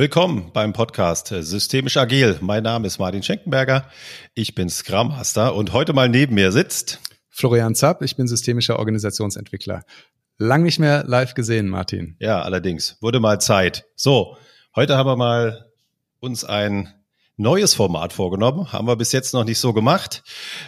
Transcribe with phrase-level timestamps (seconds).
[0.00, 2.38] Willkommen beim Podcast Systemisch Agil.
[2.40, 3.84] Mein Name ist Martin Schenkenberger.
[4.32, 8.00] Ich bin Scrum Master und heute mal neben mir sitzt Florian Zapp.
[8.00, 9.82] Ich bin systemischer Organisationsentwickler.
[10.38, 12.16] Lang nicht mehr live gesehen, Martin.
[12.18, 12.96] Ja, allerdings.
[13.02, 13.84] Wurde mal Zeit.
[13.94, 14.38] So,
[14.74, 15.70] heute haben wir mal
[16.18, 16.88] uns ein
[17.36, 18.72] neues Format vorgenommen.
[18.72, 20.22] Haben wir bis jetzt noch nicht so gemacht.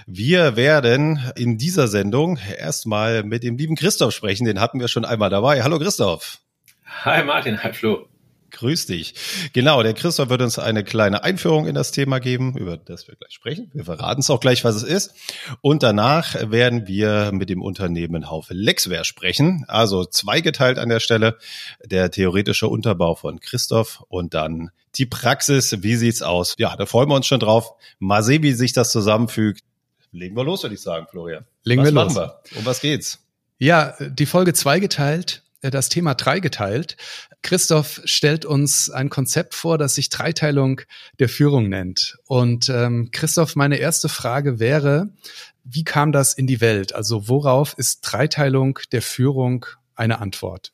[0.06, 4.44] Wir werden in dieser Sendung erstmal mit dem lieben Christoph sprechen.
[4.44, 5.62] Den hatten wir schon einmal dabei.
[5.62, 6.40] Hallo Christoph.
[6.84, 8.11] Hi Martin, hi Flo.
[8.52, 9.14] Grüß dich.
[9.52, 13.16] Genau, der Christoph wird uns eine kleine Einführung in das Thema geben, über das wir
[13.16, 13.70] gleich sprechen.
[13.72, 15.14] Wir verraten es auch gleich, was es ist.
[15.62, 19.64] Und danach werden wir mit dem Unternehmen Haufe Lexware sprechen.
[19.68, 21.38] Also zweigeteilt an der Stelle
[21.84, 25.82] der theoretische Unterbau von Christoph und dann die Praxis.
[25.82, 26.54] Wie sieht's aus?
[26.58, 27.72] Ja, da freuen wir uns schon drauf.
[27.98, 29.62] Mal sehen, wie sich das zusammenfügt.
[30.12, 31.46] Legen wir los, würde ich sagen, Florian.
[31.64, 32.14] Legen was wir los.
[32.14, 32.40] Wir?
[32.58, 33.18] Um was geht's?
[33.58, 36.96] Ja, die Folge zweigeteilt das Thema dreigeteilt.
[37.42, 40.80] Christoph stellt uns ein Konzept vor, das sich Dreiteilung
[41.18, 42.16] der Führung nennt.
[42.26, 45.10] Und ähm, Christoph, meine erste Frage wäre,
[45.64, 46.94] wie kam das in die Welt?
[46.94, 50.72] Also worauf ist Dreiteilung der Führung eine Antwort?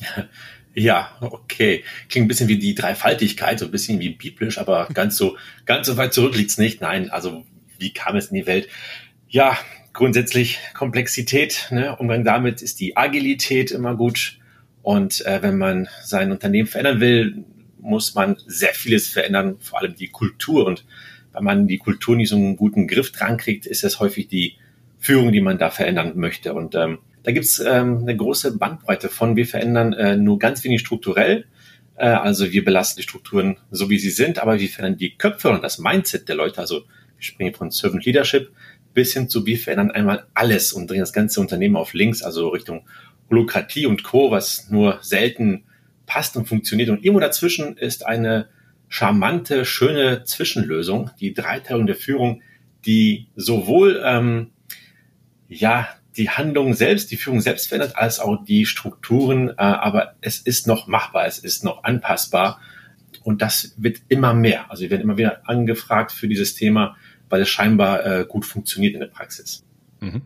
[0.74, 1.82] Ja, okay.
[2.08, 5.88] Klingt ein bisschen wie die Dreifaltigkeit, so ein bisschen wie biblisch, aber ganz so, ganz
[5.88, 6.80] so weit zurück liegt's nicht.
[6.80, 7.44] Nein, also
[7.78, 8.68] wie kam es in die Welt?
[9.28, 9.58] Ja,
[9.98, 11.96] grundsätzlich Komplexität, ne?
[11.96, 14.38] Umgang damit ist die Agilität immer gut.
[14.80, 17.44] Und äh, wenn man sein Unternehmen verändern will,
[17.80, 20.66] muss man sehr vieles verändern, vor allem die Kultur.
[20.66, 20.84] Und
[21.32, 24.54] wenn man die Kultur nicht so einen guten Griff dran kriegt, ist es häufig die
[25.00, 26.54] Führung, die man da verändern möchte.
[26.54, 30.80] Und ähm, da gibt's ähm, eine große Bandbreite von, wir verändern äh, nur ganz wenig
[30.80, 31.46] strukturell.
[31.96, 35.48] Äh, also wir belasten die Strukturen so, wie sie sind, aber wir verändern die Köpfe
[35.48, 36.60] und das Mindset der Leute.
[36.60, 36.82] Also
[37.16, 38.52] wir sprechen von Servant Leadership
[38.98, 42.48] bis hin zu, wir verändern einmal alles und drehen das ganze Unternehmen auf links, also
[42.48, 42.84] Richtung
[43.30, 45.62] Holokratie und Co., was nur selten
[46.04, 46.88] passt und funktioniert.
[46.88, 48.48] Und irgendwo dazwischen ist eine
[48.88, 52.42] charmante, schöne Zwischenlösung, die Dreiteilung der Führung,
[52.86, 54.50] die sowohl ähm,
[55.46, 59.50] ja die Handlung selbst, die Führung selbst verändert, als auch die Strukturen.
[59.50, 62.60] Äh, aber es ist noch machbar, es ist noch anpassbar.
[63.22, 64.68] Und das wird immer mehr.
[64.72, 66.96] Also wir werden immer wieder angefragt für dieses Thema
[67.28, 69.64] weil es scheinbar äh, gut funktioniert in der Praxis.
[70.00, 70.22] Mhm.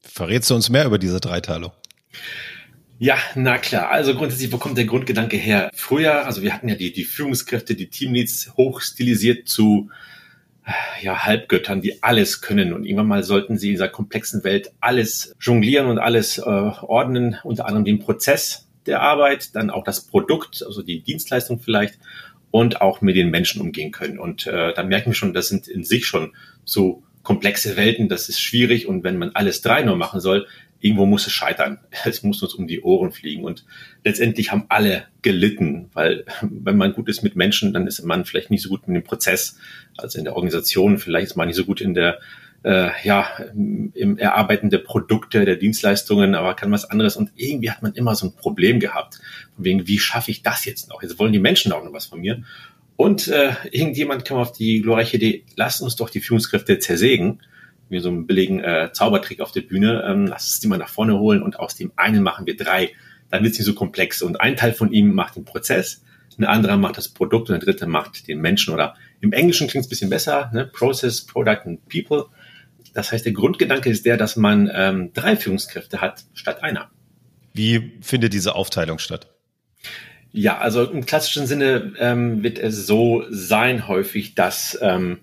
[0.00, 1.72] Verrätst du uns mehr über diese Dreiteilung?
[2.98, 3.90] Ja, na klar.
[3.90, 5.70] Also grundsätzlich, wo kommt der Grundgedanke her?
[5.74, 9.90] Früher, also wir hatten ja die, die Führungskräfte, die Teamleads hochstilisiert zu
[11.00, 12.72] ja, Halbgöttern, die alles können.
[12.72, 17.36] Und irgendwann mal sollten sie in dieser komplexen Welt alles jonglieren und alles äh, ordnen,
[17.44, 21.98] unter anderem den Prozess der Arbeit, dann auch das Produkt, also die Dienstleistung vielleicht
[22.50, 24.18] und auch mit den Menschen umgehen können.
[24.18, 26.32] Und äh, da merken wir schon, das sind in sich schon
[26.64, 30.46] so komplexe Welten, das ist schwierig und wenn man alles drei nur machen soll,
[30.80, 31.78] irgendwo muss es scheitern.
[32.04, 33.64] Es muss uns um die Ohren fliegen und
[34.04, 38.50] letztendlich haben alle gelitten, weil wenn man gut ist mit Menschen, dann ist man vielleicht
[38.50, 39.58] nicht so gut mit dem Prozess,
[39.96, 42.18] also in der Organisation, vielleicht ist man nicht so gut in der
[42.64, 47.16] äh, ja, im Erarbeiten der Produkte, der Dienstleistungen, aber kann was anderes.
[47.16, 49.20] Und irgendwie hat man immer so ein Problem gehabt.
[49.54, 51.02] Von wegen, wie schaffe ich das jetzt noch?
[51.02, 52.42] Jetzt wollen die Menschen auch noch was von mir.
[52.96, 57.40] Und äh, irgendjemand kam auf die glorreiche Idee, lass uns doch die Führungskräfte zersägen.
[57.88, 60.88] Wir so einen billigen äh, Zaubertrick auf der Bühne, ähm, lass uns die mal nach
[60.88, 62.90] vorne holen und aus dem einen machen wir drei.
[63.30, 64.20] Dann wird es nicht so komplex.
[64.20, 66.02] Und ein Teil von ihm macht den Prozess,
[66.38, 68.72] ein anderer macht das Produkt und der dritte macht den Menschen.
[68.72, 70.66] Oder im Englischen klingt es bisschen besser, ne?
[70.66, 72.26] Process, Product and People.
[72.98, 76.90] Das heißt, der Grundgedanke ist der, dass man ähm, drei Führungskräfte hat statt einer.
[77.54, 79.28] Wie findet diese Aufteilung statt?
[80.32, 85.20] Ja, also im klassischen Sinne ähm, wird es so sein häufig, dass ähm,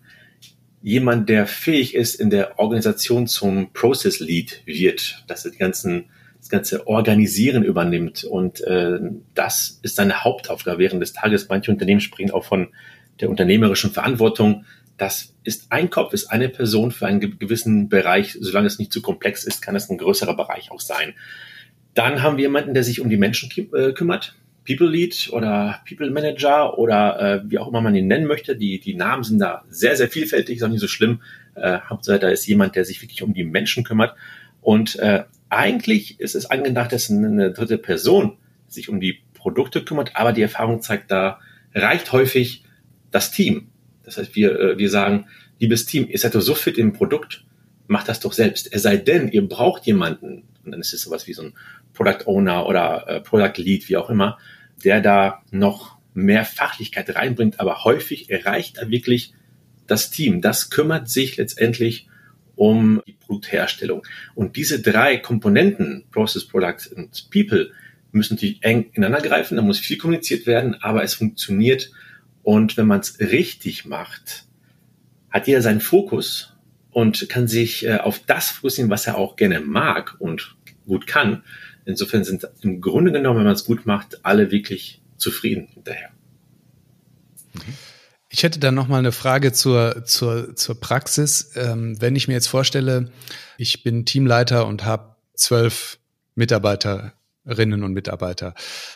[0.83, 6.05] jemand, der fähig ist, in der Organisation zum Process Lead wird, dass er die ganzen,
[6.39, 8.23] das ganze Organisieren übernimmt.
[8.23, 8.99] Und äh,
[9.33, 11.49] das ist seine Hauptaufgabe während des Tages.
[11.49, 12.69] Manche Unternehmen springen auch von
[13.19, 14.63] der unternehmerischen Verantwortung
[14.97, 18.37] das ist ein Kopf, ist eine Person für einen gewissen Bereich.
[18.39, 21.13] Solange es nicht zu komplex ist, kann es ein größerer Bereich auch sein.
[21.93, 24.35] Dann haben wir jemanden, der sich um die Menschen äh, kümmert.
[24.65, 28.55] People Lead oder People Manager oder äh, wie auch immer man ihn nennen möchte.
[28.55, 31.21] Die, die Namen sind da sehr, sehr vielfältig, ist auch nicht so schlimm.
[31.55, 34.15] Äh, Hauptsache, da ist jemand, der sich wirklich um die Menschen kümmert.
[34.61, 38.37] Und äh, eigentlich ist es angedacht, dass eine dritte Person
[38.67, 41.39] sich um die Produkte kümmert, aber die Erfahrung zeigt, da
[41.73, 42.63] reicht häufig
[43.11, 43.67] das Team.
[44.05, 45.25] Das heißt, wir, äh, wir sagen,
[45.59, 47.43] liebes Team, ihr seid doch so fit im Produkt,
[47.87, 48.73] macht das doch selbst.
[48.73, 51.53] Es sei denn, ihr braucht jemanden, und dann ist es sowas wie so ein
[51.93, 54.37] Product Owner oder äh, Product Lead, wie auch immer,
[54.83, 59.33] der da noch mehr Fachlichkeit reinbringt, aber häufig erreicht er wirklich
[59.87, 60.41] das Team.
[60.41, 62.07] Das kümmert sich letztendlich
[62.55, 64.03] um die Produktherstellung.
[64.33, 67.71] Und diese drei Komponenten, Process, Product und People,
[68.11, 71.91] müssen natürlich eng ineinander greifen, da muss viel kommuniziert werden, aber es funktioniert.
[72.45, 74.45] Und wenn man es richtig macht,
[75.31, 76.53] hat jeder seinen Fokus
[76.91, 80.55] und kann sich äh, auf das fokussieren, was er auch gerne mag und
[80.85, 81.43] gut kann.
[81.85, 86.11] Insofern sind im Grunde genommen, wenn man es gut macht, alle wirklich zufrieden hinterher.
[88.29, 91.51] Ich hätte dann noch mal eine Frage zur, zur, zur Praxis.
[91.55, 93.09] Ähm, wenn ich mir jetzt vorstelle,
[93.57, 95.97] ich bin Teamleiter und habe zwölf
[97.45, 98.53] Mitarbeiterinnen und Mitarbeiter.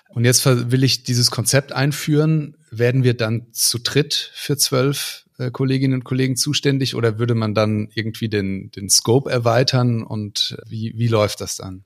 [0.10, 2.58] Und jetzt will ich dieses Konzept einführen.
[2.72, 7.54] Werden wir dann zu dritt für zwölf äh, Kolleginnen und Kollegen zuständig oder würde man
[7.54, 11.84] dann irgendwie den, den Scope erweitern und wie, wie läuft das dann?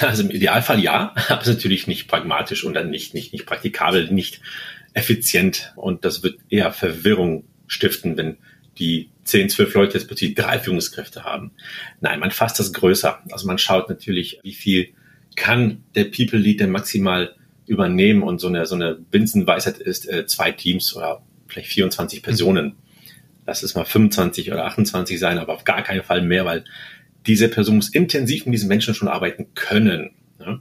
[0.00, 4.40] Also im Idealfall ja, aber natürlich nicht pragmatisch und dann nicht, nicht, nicht praktikabel, nicht
[4.94, 8.38] effizient und das wird eher Verwirrung stiften, wenn
[8.78, 11.52] die 10, 12 Leute jetzt plötzlich drei Führungskräfte haben.
[12.00, 13.20] Nein, man fasst das größer.
[13.30, 14.94] Also man schaut natürlich, wie viel
[15.36, 17.34] kann der People Lead denn maximal
[17.66, 22.76] übernehmen und so eine, so eine Binsenweisheit ist äh, zwei Teams oder vielleicht 24 Personen.
[23.46, 26.64] Lass es mal 25 oder 28 sein, aber auf gar keinen Fall mehr, weil
[27.26, 30.10] diese Person muss intensiv mit diesen Menschen schon arbeiten können.
[30.38, 30.60] Ja?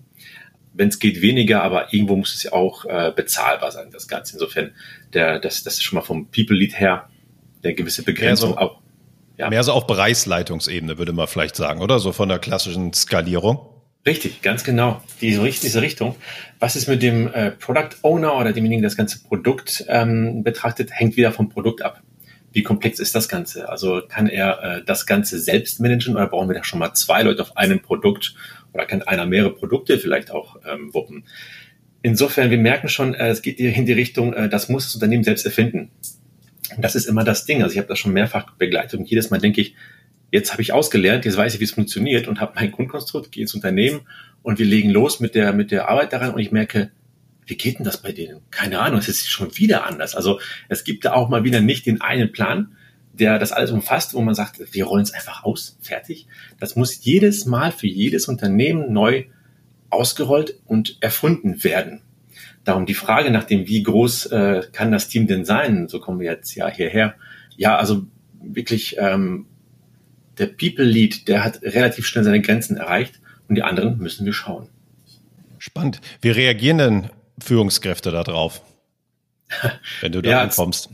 [0.74, 4.34] Wenn es geht, weniger, aber irgendwo muss es ja auch äh, bezahlbar sein, das Ganze.
[4.34, 4.72] Insofern,
[5.14, 7.10] der, das, das ist schon mal vom People Lead her
[7.64, 8.82] eine gewisse Begrenzung mehr so, auch.
[9.38, 9.50] Ja.
[9.50, 12.00] Mehr so auf Bereichsleitungsebene, würde man vielleicht sagen, oder?
[12.00, 13.73] So von der klassischen Skalierung.
[14.06, 15.02] Richtig, ganz genau.
[15.22, 16.16] Diese, diese Richtung.
[16.60, 20.92] Was ist mit dem äh, Product Owner oder demjenigen, der das ganze Produkt ähm, betrachtet,
[20.92, 22.02] hängt wieder vom Produkt ab.
[22.52, 23.70] Wie komplex ist das Ganze?
[23.70, 27.24] Also kann er äh, das Ganze selbst managen oder brauchen wir da schon mal zwei
[27.24, 28.36] Leute auf einem Produkt
[28.74, 31.24] oder kann einer mehrere Produkte vielleicht auch ähm, wuppen?
[32.02, 35.24] Insofern, wir merken schon, äh, es geht in die Richtung, äh, das muss das Unternehmen
[35.24, 35.92] selbst erfinden.
[36.76, 37.64] Und das ist immer das Ding.
[37.64, 39.76] Also ich habe das schon mehrfach begleitet und jedes Mal denke ich,
[40.34, 43.44] jetzt habe ich ausgelernt, jetzt weiß ich, wie es funktioniert und habe mein Grundkonstrukt, gehe
[43.44, 44.02] ins Unternehmen
[44.42, 46.90] und wir legen los mit der, mit der Arbeit daran und ich merke,
[47.46, 48.40] wie geht denn das bei denen?
[48.50, 50.16] Keine Ahnung, es ist schon wieder anders.
[50.16, 50.40] Also
[50.70, 52.76] es gibt da auch mal wieder nicht den einen Plan,
[53.14, 56.26] der das alles umfasst, wo man sagt, wir rollen es einfach aus, fertig.
[56.60, 59.26] Das muss jedes Mal für jedes Unternehmen neu
[59.92, 62.02] ausgerollt und erfunden werden.
[62.64, 65.88] Darum die Frage nach dem, wie groß äh, kann das Team denn sein?
[65.90, 67.14] So kommen wir jetzt ja hierher.
[67.56, 68.08] Ja, also
[68.42, 69.46] wirklich ähm,
[70.38, 74.34] der People Lead, der hat relativ schnell seine Grenzen erreicht und die anderen müssen wir
[74.34, 74.68] schauen.
[75.60, 76.02] Spannend.
[76.22, 77.10] Wie reagieren denn
[77.40, 78.62] Führungskräfte darauf,
[80.02, 80.90] wenn du da ja, ankommst?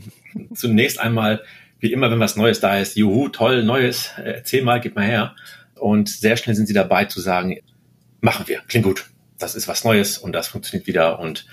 [0.54, 1.42] Zunächst einmal,
[1.80, 5.04] wie immer, wenn was Neues da ist, juhu, toll, Neues, äh, erzähl mal, gib mal
[5.04, 5.34] her.
[5.74, 7.58] Und sehr schnell sind sie dabei zu sagen,
[8.20, 9.06] machen wir, klingt gut,
[9.38, 11.18] das ist was Neues und das funktioniert wieder.
[11.18, 11.46] Und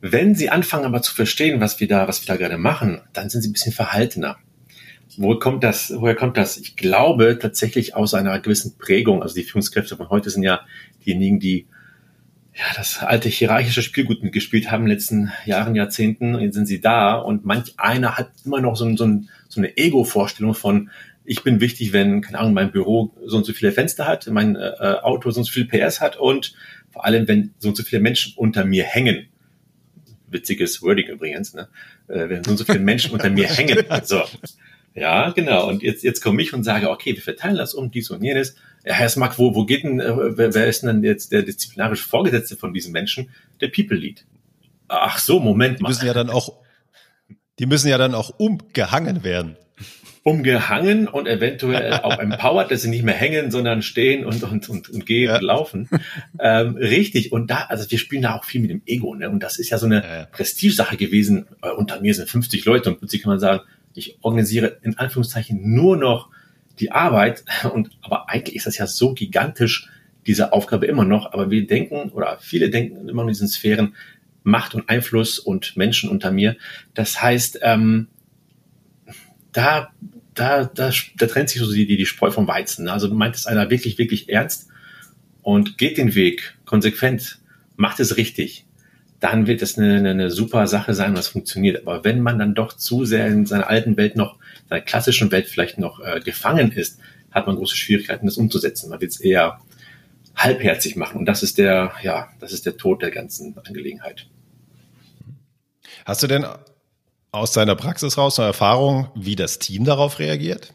[0.00, 3.30] wenn sie anfangen aber zu verstehen, was wir da, was wir da gerade machen, dann
[3.30, 4.36] sind sie ein bisschen verhaltener.
[5.16, 6.56] Wo kommt das, woher kommt das?
[6.56, 9.22] Ich glaube tatsächlich aus einer gewissen Prägung.
[9.22, 10.60] Also die Führungskräfte von heute sind ja
[11.04, 11.66] diejenigen, die
[12.54, 16.34] ja, das alte hierarchische Spiel gut mitgespielt haben in den letzten Jahren, Jahrzehnten.
[16.34, 19.08] Und jetzt sind sie da und manch einer hat immer noch so, so,
[19.48, 20.90] so eine Ego-Vorstellung von,
[21.24, 24.56] ich bin wichtig, wenn, keine Ahnung, mein Büro so und so viele Fenster hat, mein
[24.56, 26.54] äh, Auto so und so viel PS hat und
[26.90, 29.28] vor allem, wenn so und so viele Menschen unter mir hängen.
[30.28, 31.68] Witziges Wording übrigens, ne?
[32.08, 33.84] Äh, wenn so und so viele Menschen unter mir hängen.
[34.02, 34.22] So.
[34.94, 35.68] Ja, genau.
[35.68, 38.56] Und jetzt, jetzt komme ich und sage, okay, wir verteilen das um, dies und jenes.
[38.84, 42.06] Ja, Herr Smack, wo, wo geht denn, äh, wer, wer ist denn jetzt der disziplinarische
[42.06, 43.30] Vorgesetzte von diesen Menschen?
[43.60, 44.26] Der People Lead.
[44.88, 45.88] Ach so, Moment mal.
[45.88, 46.52] Die müssen ja dann auch,
[47.58, 49.56] die müssen ja dann auch umgehangen werden.
[50.24, 54.88] Umgehangen und eventuell auch empowered, dass sie nicht mehr hängen, sondern stehen und, und, und,
[54.88, 55.36] und gehen ja.
[55.36, 55.88] und laufen.
[56.38, 57.32] Ähm, richtig.
[57.32, 59.30] Und da, also wir spielen da auch viel mit dem Ego, ne?
[59.30, 60.26] Und das ist ja so eine ja.
[60.26, 61.46] Prestigesache gewesen.
[61.62, 63.62] Äh, unter mir sind 50 Leute und plötzlich kann man sagen,
[63.94, 66.30] ich organisiere in Anführungszeichen nur noch
[66.78, 69.88] die Arbeit und aber eigentlich ist das ja so gigantisch
[70.26, 73.94] diese Aufgabe immer noch, aber wir denken oder viele denken immer in diesen Sphären
[74.44, 76.56] Macht und Einfluss und Menschen unter mir.
[76.94, 78.08] Das heißt, ähm,
[79.52, 79.92] da,
[80.34, 82.88] da, da, da trennt sich so die, die, die Spreu vom Weizen.
[82.88, 84.68] Also meint es einer wirklich, wirklich ernst
[85.42, 87.38] und geht den Weg konsequent,
[87.76, 88.66] macht es richtig,
[89.22, 91.86] dann wird es eine, eine, super Sache sein, was funktioniert.
[91.86, 94.36] Aber wenn man dann doch zu sehr in seiner alten Welt noch,
[94.68, 96.98] seiner klassischen Welt vielleicht noch äh, gefangen ist,
[97.30, 98.90] hat man große Schwierigkeiten, das umzusetzen.
[98.90, 99.60] Man wird es eher
[100.34, 101.18] halbherzig machen.
[101.18, 104.26] Und das ist der, ja, das ist der Tod der ganzen Angelegenheit.
[106.04, 106.44] Hast du denn
[107.30, 110.74] aus deiner Praxis raus eine Erfahrung, wie das Team darauf reagiert?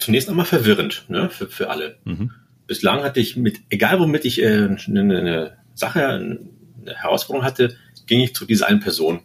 [0.00, 1.98] Zunächst einmal verwirrend, ne, für, für alle.
[2.02, 2.32] Mhm.
[2.66, 6.40] Bislang hatte ich mit, egal womit ich äh, eine, eine Sache,
[6.86, 7.76] Herausforderung hatte,
[8.06, 9.20] ging ich zu dieser einen Person,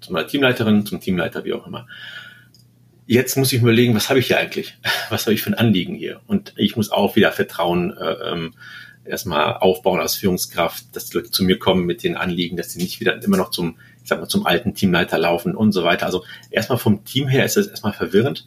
[0.00, 1.86] zu meiner Teamleiterin, zum Teamleiter, wie auch immer.
[3.06, 4.78] Jetzt muss ich mir überlegen, was habe ich hier eigentlich?
[5.10, 6.20] Was habe ich für ein Anliegen hier?
[6.26, 8.54] Und ich muss auch wieder Vertrauen äh, ähm,
[9.04, 12.80] erstmal aufbauen als Führungskraft, dass die Leute zu mir kommen mit den Anliegen, dass sie
[12.80, 16.06] nicht wieder immer noch zum, ich sag mal, zum alten Teamleiter laufen und so weiter.
[16.06, 18.46] Also erstmal vom Team her ist es erstmal verwirrend.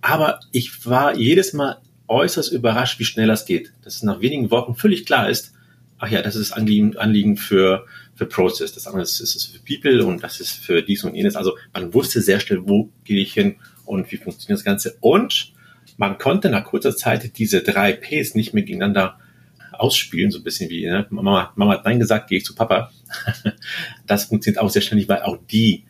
[0.00, 3.72] Aber ich war jedes Mal äußerst überrascht, wie schnell das geht.
[3.82, 5.52] Dass es nach wenigen Wochen völlig klar ist,
[5.98, 7.86] ach ja, das ist Anliegen, Anliegen für,
[8.20, 11.36] für Process, das andere ist, ist für People und das ist für dies und jenes.
[11.36, 14.98] Also man wusste sehr schnell, wo gehe ich hin und wie funktioniert das Ganze.
[15.00, 15.54] Und
[15.96, 19.18] man konnte nach kurzer Zeit diese drei Ps nicht mehr gegeneinander
[19.72, 21.06] ausspielen, so ein bisschen wie, ne?
[21.08, 22.92] Mama, Mama hat Nein gesagt, gehe ich zu Papa.
[24.06, 25.86] das funktioniert auch sehr schnell weil auch die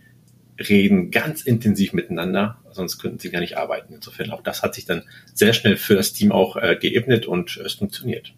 [0.56, 3.94] reden ganz intensiv miteinander, sonst könnten sie gar nicht arbeiten.
[3.94, 5.02] Insofern auch das hat sich dann
[5.34, 8.34] sehr schnell für das Team auch äh, geebnet und es funktioniert.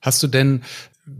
[0.00, 0.62] Hast du denn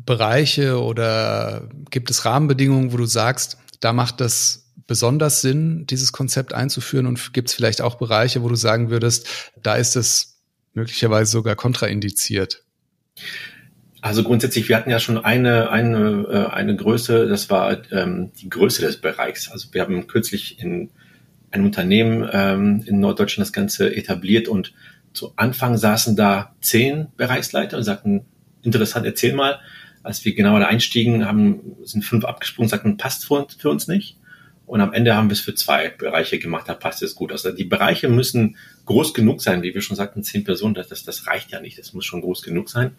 [0.05, 6.55] Bereiche oder gibt es Rahmenbedingungen, wo du sagst, da macht das besonders Sinn, dieses Konzept
[6.55, 9.29] einzuführen und gibt es vielleicht auch Bereiche, wo du sagen würdest,
[9.63, 10.39] da ist es
[10.75, 12.65] möglicherweise sogar kontraindiziert?
[14.01, 18.49] Also grundsätzlich, wir hatten ja schon eine, eine, äh, eine Größe, das war ähm, die
[18.49, 19.51] Größe des Bereichs.
[19.51, 20.91] Also wir haben kürzlich in
[21.51, 24.73] einem Unternehmen ähm, in Norddeutschland das Ganze etabliert und
[25.13, 28.25] zu Anfang saßen da zehn Bereichsleiter und sagten,
[28.63, 29.59] interessant, erzähl mal.
[30.09, 33.89] Als wir genauer da einstiegen, haben, sind fünf abgesprungen, sagten, passt für uns, für uns
[33.89, 34.17] nicht.
[34.65, 37.31] Und am Ende haben wir es für zwei Bereiche gemacht, da passt es gut.
[37.31, 41.05] Also die Bereiche müssen groß genug sein, wie wir schon sagten, zehn Personen, das, das,
[41.05, 42.93] das reicht ja nicht, das muss schon groß genug sein.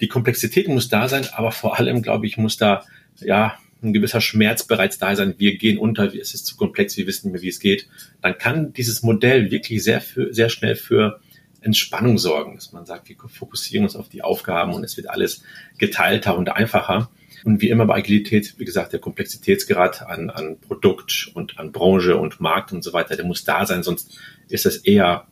[0.00, 2.84] Die Komplexität muss da sein, aber vor allem, glaube ich, muss da
[3.18, 5.34] ja ein gewisser Schmerz bereits da sein.
[5.38, 7.88] Wir gehen unter, es ist zu komplex, wir wissen nicht mehr, wie es geht.
[8.22, 11.18] Dann kann dieses Modell wirklich sehr, für, sehr schnell für
[11.64, 15.42] Entspannung sorgen, dass man sagt, wir fokussieren uns auf die Aufgaben und es wird alles
[15.78, 17.10] geteilter und einfacher.
[17.44, 22.16] Und wie immer bei Agilität, wie gesagt, der Komplexitätsgrad an, an Produkt und an Branche
[22.16, 24.18] und Markt und so weiter, der muss da sein, sonst
[24.48, 25.26] ist das eher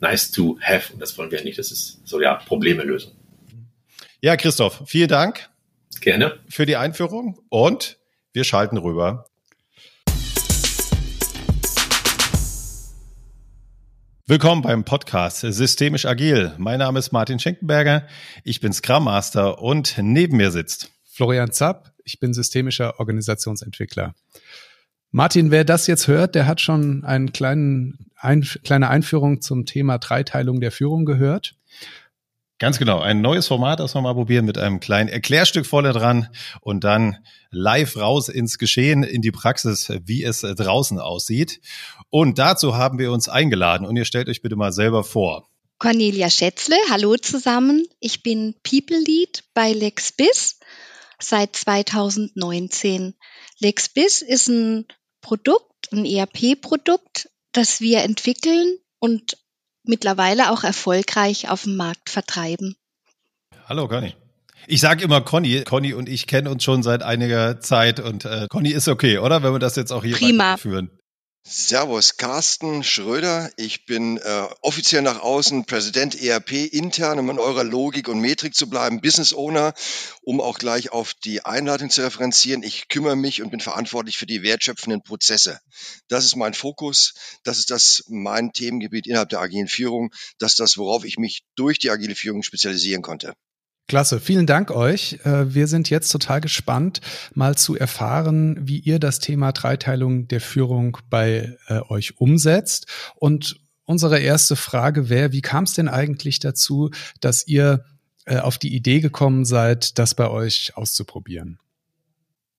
[0.00, 1.58] nice to have und das wollen wir nicht.
[1.58, 3.12] Das ist so ja Probleme lösen.
[4.20, 5.48] Ja, Christoph, vielen Dank.
[6.00, 6.38] Gerne.
[6.48, 7.98] Für die Einführung und
[8.32, 9.26] wir schalten rüber
[14.30, 16.52] Willkommen beim Podcast Systemisch Agil.
[16.58, 18.06] Mein Name ist Martin Schenkenberger.
[18.44, 21.94] Ich bin Scrum Master und neben mir sitzt Florian Zapp.
[22.04, 24.14] Ich bin systemischer Organisationsentwickler.
[25.12, 29.96] Martin, wer das jetzt hört, der hat schon eine kleinen, ein, kleine Einführung zum Thema
[29.96, 31.56] Dreiteilung der Führung gehört.
[32.58, 32.98] Ganz genau.
[33.00, 36.28] Ein neues Format, das wir mal probieren mit einem kleinen Erklärstück vorne dran
[36.60, 37.18] und dann
[37.50, 41.60] live raus ins Geschehen, in die Praxis, wie es draußen aussieht.
[42.10, 45.48] Und dazu haben wir uns eingeladen und ihr stellt euch bitte mal selber vor.
[45.78, 47.86] Cornelia Schätzle, hallo zusammen.
[48.00, 50.58] Ich bin People Lead bei LexBiz
[51.20, 53.14] seit 2019.
[53.60, 54.86] LexBiz ist ein
[55.20, 59.36] Produkt, ein ERP-Produkt, das wir entwickeln und
[59.88, 62.76] mittlerweile auch erfolgreich auf dem Markt vertreiben.
[63.66, 64.14] Hallo Conny.
[64.66, 65.62] Ich sage immer Conny.
[65.64, 69.42] Conny und ich kennen uns schon seit einiger Zeit und äh, Conny ist okay, oder?
[69.42, 70.56] Wenn wir das jetzt auch hier Prima.
[70.56, 70.90] führen.
[71.50, 73.50] Servus, Carsten Schröder.
[73.56, 78.54] Ich bin äh, offiziell nach außen Präsident ERP intern, um in eurer Logik und Metrik
[78.54, 79.72] zu bleiben, Business Owner,
[80.20, 82.62] um auch gleich auf die Einleitung zu referenzieren.
[82.62, 85.58] Ich kümmere mich und bin verantwortlich für die wertschöpfenden Prozesse.
[86.08, 87.14] Das ist mein Fokus.
[87.44, 90.12] Das ist das mein Themengebiet innerhalb der agilen Führung.
[90.38, 93.32] Das ist das, worauf ich mich durch die agile Führung spezialisieren konnte.
[93.88, 95.14] Klasse, vielen Dank euch.
[95.24, 97.00] Äh, wir sind jetzt total gespannt,
[97.32, 102.86] mal zu erfahren, wie ihr das Thema Dreiteilung der Führung bei äh, euch umsetzt.
[103.16, 106.90] Und unsere erste Frage wäre, wie kam es denn eigentlich dazu,
[107.22, 107.86] dass ihr
[108.26, 111.58] äh, auf die Idee gekommen seid, das bei euch auszuprobieren?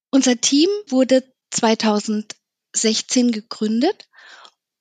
[0.09, 4.09] Unser Team wurde 2016 gegründet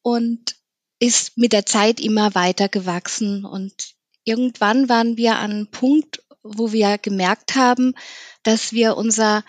[0.01, 0.57] und
[0.99, 6.23] ist mit der Zeit immer weiter gewachsen und irgendwann waren wir an einem Punkt,
[6.57, 7.95] wo wir gemerkt haben,
[8.43, 9.45] dass wir unser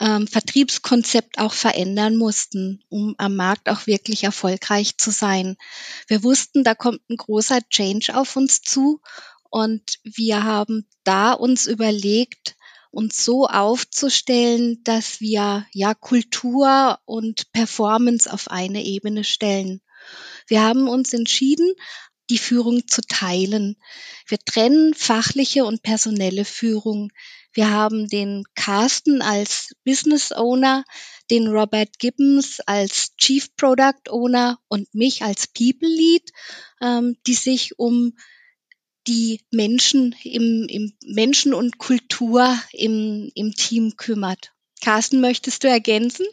[0.00, 5.56] ähm, Vertriebskonzept auch verändern mussten, um am Markt auch wirklich erfolgreich zu sein.
[6.06, 9.00] Wir wussten, da kommt ein großer Change auf uns zu
[9.50, 12.56] und wir haben da uns überlegt,
[12.90, 19.80] uns so aufzustellen, dass wir ja Kultur und Performance auf eine Ebene stellen.
[20.46, 21.72] Wir haben uns entschieden,
[22.32, 23.76] die Führung zu teilen.
[24.26, 27.12] Wir trennen fachliche und personelle Führung.
[27.52, 30.84] Wir haben den Carsten als Business Owner,
[31.30, 36.30] den Robert Gibbons als Chief Product Owner und mich als People Lead,
[36.80, 38.14] ähm, die sich um
[39.06, 44.52] die Menschen im, im Menschen und Kultur im, im Team kümmert.
[44.80, 46.24] Carsten, möchtest du ergänzen?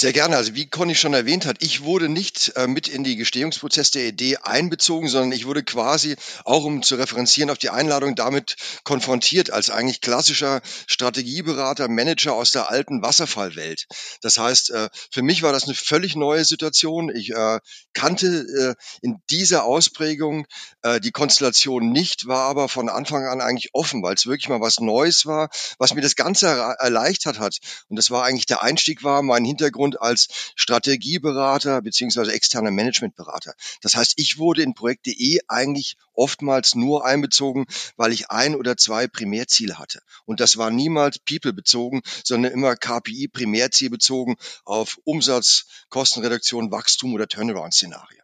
[0.00, 0.38] Sehr gerne.
[0.38, 4.06] Also wie Conny schon erwähnt hat, ich wurde nicht äh, mit in die Gestehungsprozess der
[4.06, 6.16] Idee einbezogen, sondern ich wurde quasi,
[6.46, 12.50] auch um zu referenzieren auf die Einladung, damit konfrontiert als eigentlich klassischer Strategieberater, Manager aus
[12.50, 13.88] der alten Wasserfallwelt.
[14.22, 17.14] Das heißt, äh, für mich war das eine völlig neue Situation.
[17.14, 17.60] Ich äh,
[17.92, 20.46] kannte äh, in dieser Ausprägung
[20.80, 24.62] äh, die Konstellation nicht, war aber von Anfang an eigentlich offen, weil es wirklich mal
[24.62, 27.58] was Neues war, was mir das Ganze erleichtert hat.
[27.90, 33.54] Und das war eigentlich der Einstieg war, mein Hintergrund Hintergrund als Strategieberater beziehungsweise externer Managementberater.
[33.82, 37.66] Das heißt, ich wurde in Projekt.de eigentlich oftmals nur einbezogen,
[37.96, 40.00] weil ich ein oder zwei Primärziele hatte.
[40.26, 47.14] Und das war niemals People bezogen, sondern immer KPI Primärziel bezogen auf Umsatz, Kostenreduktion, Wachstum
[47.14, 48.20] oder Turnaround-Szenarien.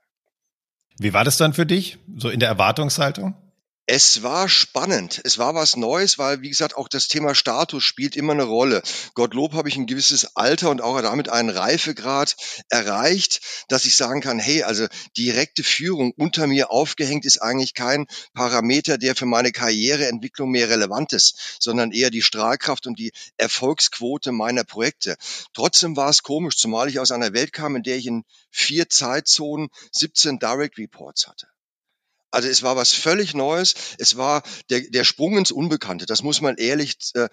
[0.98, 3.34] Wie war das dann für dich, so in der Erwartungshaltung?
[3.88, 5.20] Es war spannend.
[5.22, 8.82] Es war was Neues, weil, wie gesagt, auch das Thema Status spielt immer eine Rolle.
[9.14, 12.34] Gottlob habe ich ein gewisses Alter und auch damit einen Reifegrad
[12.68, 18.08] erreicht, dass ich sagen kann, hey, also direkte Führung unter mir aufgehängt ist eigentlich kein
[18.34, 24.32] Parameter, der für meine Karriereentwicklung mehr relevant ist, sondern eher die Strahlkraft und die Erfolgsquote
[24.32, 25.16] meiner Projekte.
[25.54, 28.88] Trotzdem war es komisch, zumal ich aus einer Welt kam, in der ich in vier
[28.88, 31.46] Zeitzonen 17 Direct Reports hatte.
[32.30, 33.74] Also es war was völlig Neues.
[33.98, 36.06] Es war der, der Sprung ins Unbekannte.
[36.06, 37.28] Das muss man ehrlich äh,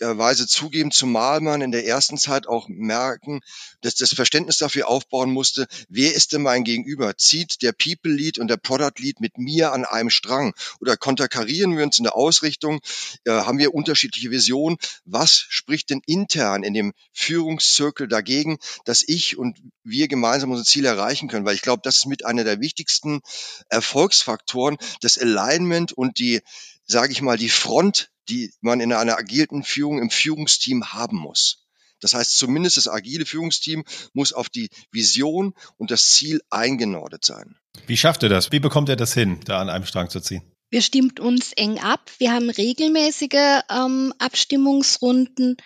[0.00, 3.40] Weise zugeben, zumal man in der ersten Zeit auch merken,
[3.80, 7.16] dass das Verständnis dafür aufbauen musste, wer ist denn mein Gegenüber?
[7.16, 10.54] Zieht der People Lead und der Product Lead mit mir an einem Strang?
[10.80, 12.80] Oder konterkarieren wir uns in der Ausrichtung?
[13.24, 14.78] Äh, haben wir unterschiedliche Visionen?
[15.04, 20.88] Was spricht denn intern in dem Führungszirkel dagegen, dass ich und wir gemeinsam unsere Ziele
[20.88, 21.44] erreichen können?
[21.44, 23.20] Weil ich glaube, das ist mit einer der wichtigsten
[23.68, 26.40] Erfolgsfaktoren, das Alignment und die
[26.86, 31.64] sage ich mal, die Front die man in einer agilen Führung im Führungsteam haben muss.
[32.00, 37.56] Das heißt, zumindest das agile Führungsteam muss auf die Vision und das Ziel eingenordet sein.
[37.86, 38.52] Wie schafft er das?
[38.52, 40.42] Wie bekommt er das hin, da an einem Strang zu ziehen?
[40.70, 42.10] Wir stimmt uns eng ab.
[42.18, 45.56] Wir haben regelmäßige ähm, Abstimmungsrunden,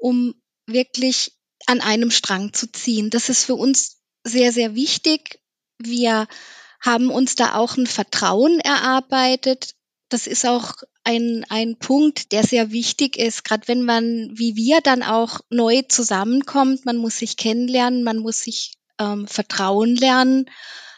[0.00, 0.34] um
[0.66, 1.32] wirklich
[1.66, 3.10] an einem Strang zu ziehen.
[3.10, 5.40] Das ist für uns sehr, sehr wichtig.
[5.78, 6.26] Wir
[6.80, 9.74] haben uns da auch ein Vertrauen erarbeitet.
[10.08, 14.80] Das ist auch ein, ein Punkt, der sehr wichtig ist, gerade wenn man, wie wir,
[14.80, 16.84] dann auch neu zusammenkommt.
[16.84, 20.50] Man muss sich kennenlernen, man muss sich ähm, vertrauen lernen.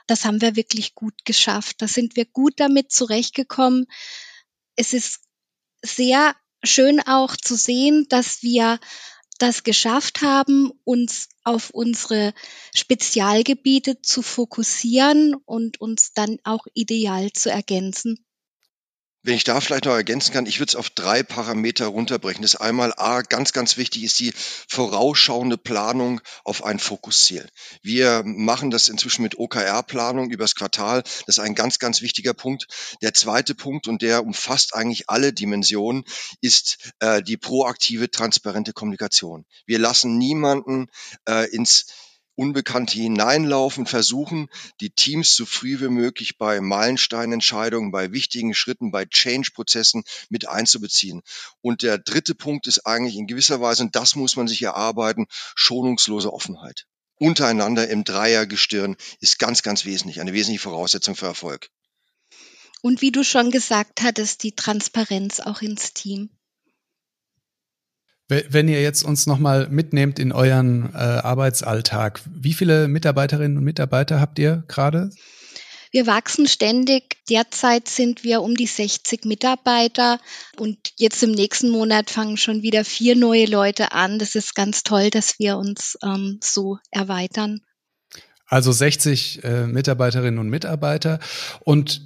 [0.06, 1.80] Das haben wir wirklich gut geschafft.
[1.80, 3.86] Da sind wir gut damit zurechtgekommen.
[4.76, 5.20] Es ist
[5.82, 8.78] sehr schön auch zu sehen, dass wir
[9.38, 12.34] das geschafft haben, uns auf unsere
[12.74, 18.24] Spezialgebiete zu fokussieren und uns dann auch ideal zu ergänzen.
[19.24, 22.42] Wenn ich da vielleicht noch ergänzen kann, ich würde es auf drei Parameter runterbrechen.
[22.42, 24.34] Das einmal A, ganz, ganz wichtig ist die
[24.68, 27.48] vorausschauende Planung auf ein Fokusziel.
[27.80, 31.02] Wir machen das inzwischen mit OKR-Planung übers Quartal.
[31.24, 32.66] Das ist ein ganz, ganz wichtiger Punkt.
[33.00, 36.04] Der zweite Punkt, und der umfasst eigentlich alle Dimensionen,
[36.42, 39.46] ist äh, die proaktive, transparente Kommunikation.
[39.64, 40.88] Wir lassen niemanden
[41.26, 41.87] äh, ins
[42.36, 44.48] Unbekannte hineinlaufen, versuchen,
[44.80, 51.22] die Teams so früh wie möglich bei Meilensteinentscheidungen, bei wichtigen Schritten, bei Change-Prozessen mit einzubeziehen.
[51.60, 55.26] Und der dritte Punkt ist eigentlich in gewisser Weise, und das muss man sich erarbeiten,
[55.54, 56.86] schonungslose Offenheit.
[57.16, 61.70] Untereinander im Dreiergestirn ist ganz, ganz wesentlich, eine wesentliche Voraussetzung für Erfolg.
[62.82, 66.30] Und wie du schon gesagt hattest, die Transparenz auch ins Team.
[68.48, 74.20] Wenn ihr jetzt uns nochmal mitnehmt in euren äh, Arbeitsalltag, wie viele Mitarbeiterinnen und Mitarbeiter
[74.20, 75.10] habt ihr gerade?
[75.90, 77.18] Wir wachsen ständig.
[77.30, 80.18] Derzeit sind wir um die 60 Mitarbeiter
[80.58, 84.18] und jetzt im nächsten Monat fangen schon wieder vier neue Leute an.
[84.18, 87.60] Das ist ganz toll, dass wir uns ähm, so erweitern.
[88.46, 91.20] Also 60 äh, Mitarbeiterinnen und Mitarbeiter
[91.60, 92.02] und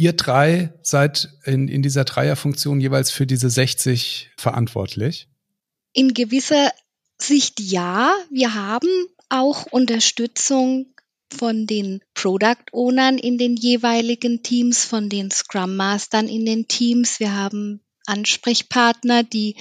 [0.00, 5.28] Ihr drei seid in, in dieser Dreierfunktion jeweils für diese 60 verantwortlich?
[5.92, 6.72] In gewisser
[7.18, 8.14] Sicht ja.
[8.30, 8.88] Wir haben
[9.28, 10.94] auch Unterstützung
[11.32, 17.20] von den Product Ownern in den jeweiligen Teams, von den Scrum Mastern in den Teams.
[17.20, 19.56] Wir haben Ansprechpartner, die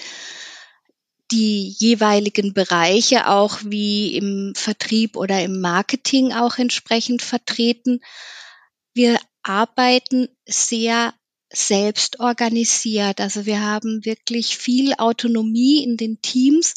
[1.31, 8.01] die jeweiligen Bereiche auch wie im Vertrieb oder im Marketing auch entsprechend vertreten.
[8.95, 11.13] Wir arbeiten sehr
[11.51, 13.19] selbst organisiert.
[13.19, 16.75] Also wir haben wirklich viel Autonomie in den Teams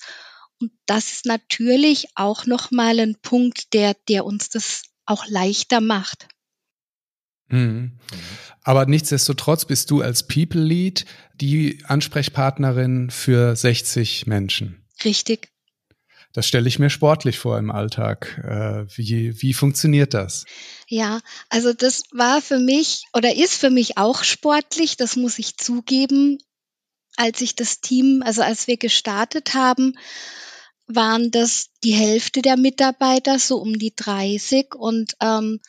[0.60, 6.28] und das ist natürlich auch nochmal ein Punkt, der, der uns das auch leichter macht.
[7.48, 7.98] Mhm.
[8.62, 11.04] Aber nichtsdestotrotz bist du als People Lead
[11.34, 14.86] die Ansprechpartnerin für 60 Menschen.
[15.04, 15.51] Richtig.
[16.32, 18.38] Das stelle ich mir sportlich vor im Alltag.
[18.44, 20.44] Äh, wie, wie funktioniert das?
[20.88, 25.56] Ja, also das war für mich oder ist für mich auch sportlich, das muss ich
[25.56, 26.38] zugeben.
[27.16, 29.94] Als ich das Team, also als wir gestartet haben,
[30.86, 34.74] waren das die Hälfte der Mitarbeiter, so um die 30.
[34.74, 35.60] Und ähm,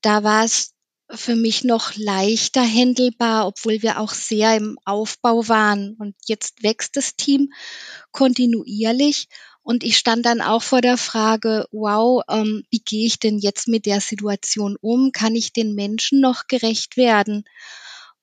[0.00, 0.72] da war es
[1.10, 5.94] für mich noch leichter händelbar, obwohl wir auch sehr im Aufbau waren.
[5.98, 7.52] Und jetzt wächst das Team
[8.10, 9.28] kontinuierlich.
[9.66, 13.66] Und ich stand dann auch vor der Frage, wow, ähm, wie gehe ich denn jetzt
[13.66, 15.10] mit der Situation um?
[15.10, 17.42] Kann ich den Menschen noch gerecht werden?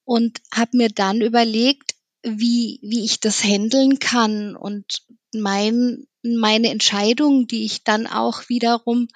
[0.06, 4.56] Und habe mir dann überlegt, wie, wie ich das handeln kann.
[4.56, 5.04] Und
[5.34, 9.10] mein, meine Entscheidung, die ich dann auch wiederum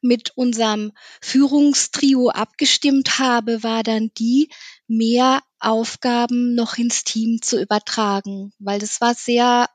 [0.00, 4.50] mit unserem Führungstrio abgestimmt habe, war dann die,
[4.88, 9.68] mehr Aufgaben noch ins Team zu übertragen, weil das war sehr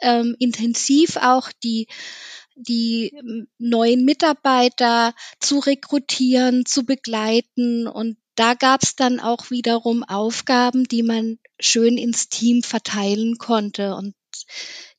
[0.00, 1.86] ähm, intensiv auch die
[2.56, 3.14] die
[3.58, 11.02] neuen Mitarbeiter zu rekrutieren, zu begleiten und da gab es dann auch wiederum Aufgaben, die
[11.02, 13.94] man schön ins Team verteilen konnte.
[13.94, 14.14] Und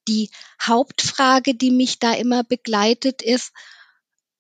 [0.07, 0.29] die
[0.61, 3.51] Hauptfrage, die mich da immer begleitet, ist,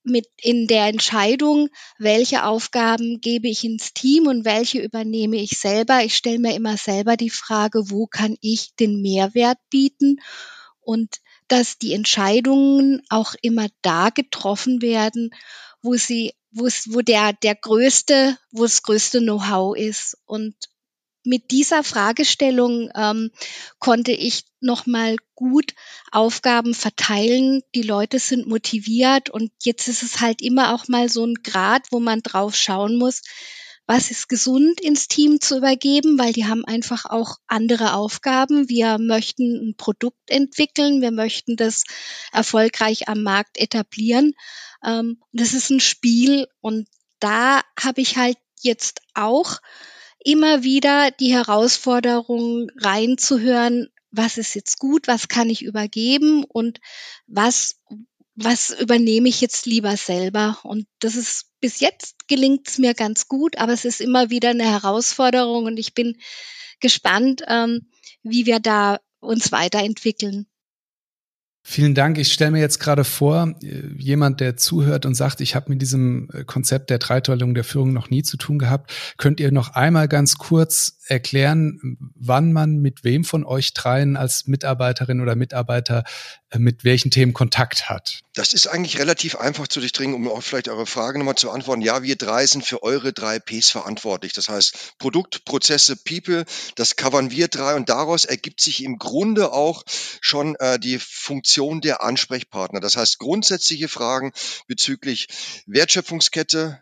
[0.03, 6.03] mit in der Entscheidung, welche Aufgaben gebe ich ins Team und welche übernehme ich selber.
[6.03, 10.17] Ich stelle mir immer selber die Frage, wo kann ich den Mehrwert bieten
[10.81, 15.31] und dass die Entscheidungen auch immer da getroffen werden,
[15.81, 20.55] wo sie, wo es, wo der, der größte, wo das größte Know-how ist und
[21.23, 23.31] mit dieser Fragestellung ähm,
[23.79, 25.73] konnte ich nochmal gut
[26.11, 27.61] Aufgaben verteilen.
[27.75, 31.87] Die Leute sind motiviert und jetzt ist es halt immer auch mal so ein Grad,
[31.91, 33.21] wo man drauf schauen muss,
[33.87, 38.69] was ist gesund ins Team zu übergeben, weil die haben einfach auch andere Aufgaben.
[38.69, 41.83] Wir möchten ein Produkt entwickeln, wir möchten das
[42.31, 44.33] erfolgreich am Markt etablieren.
[44.83, 46.87] Ähm, das ist ein Spiel und
[47.19, 49.57] da habe ich halt jetzt auch
[50.23, 56.79] immer wieder die Herausforderung reinzuhören, was ist jetzt gut, was kann ich übergeben und
[57.27, 57.79] was,
[58.35, 60.59] was übernehme ich jetzt lieber selber.
[60.63, 64.49] Und das ist bis jetzt gelingt es mir ganz gut, aber es ist immer wieder
[64.49, 66.17] eine Herausforderung und ich bin
[66.79, 67.89] gespannt, ähm,
[68.23, 70.47] wie wir da uns weiterentwickeln.
[71.63, 72.17] Vielen Dank.
[72.17, 76.27] Ich stelle mir jetzt gerade vor, jemand, der zuhört und sagt, ich habe mit diesem
[76.33, 78.91] äh, Konzept der Dreiteilung der Führung noch nie zu tun gehabt.
[79.17, 84.47] Könnt ihr noch einmal ganz kurz erklären, wann man mit wem von euch dreien als
[84.47, 86.03] Mitarbeiterin oder Mitarbeiter
[86.57, 88.21] mit welchen Themen Kontakt hat?
[88.33, 91.81] Das ist eigentlich relativ einfach zu durchdringen, um auch vielleicht eure Frage nochmal zu antworten.
[91.81, 94.33] Ja, wir drei sind für eure drei Ps verantwortlich.
[94.33, 99.51] Das heißt, Produkt, Prozesse, People, das covern wir drei und daraus ergibt sich im Grunde
[99.53, 99.83] auch
[100.21, 102.79] schon äh, die Funktion der Ansprechpartner.
[102.79, 104.31] Das heißt, grundsätzliche Fragen
[104.67, 105.27] bezüglich
[105.67, 106.81] Wertschöpfungskette,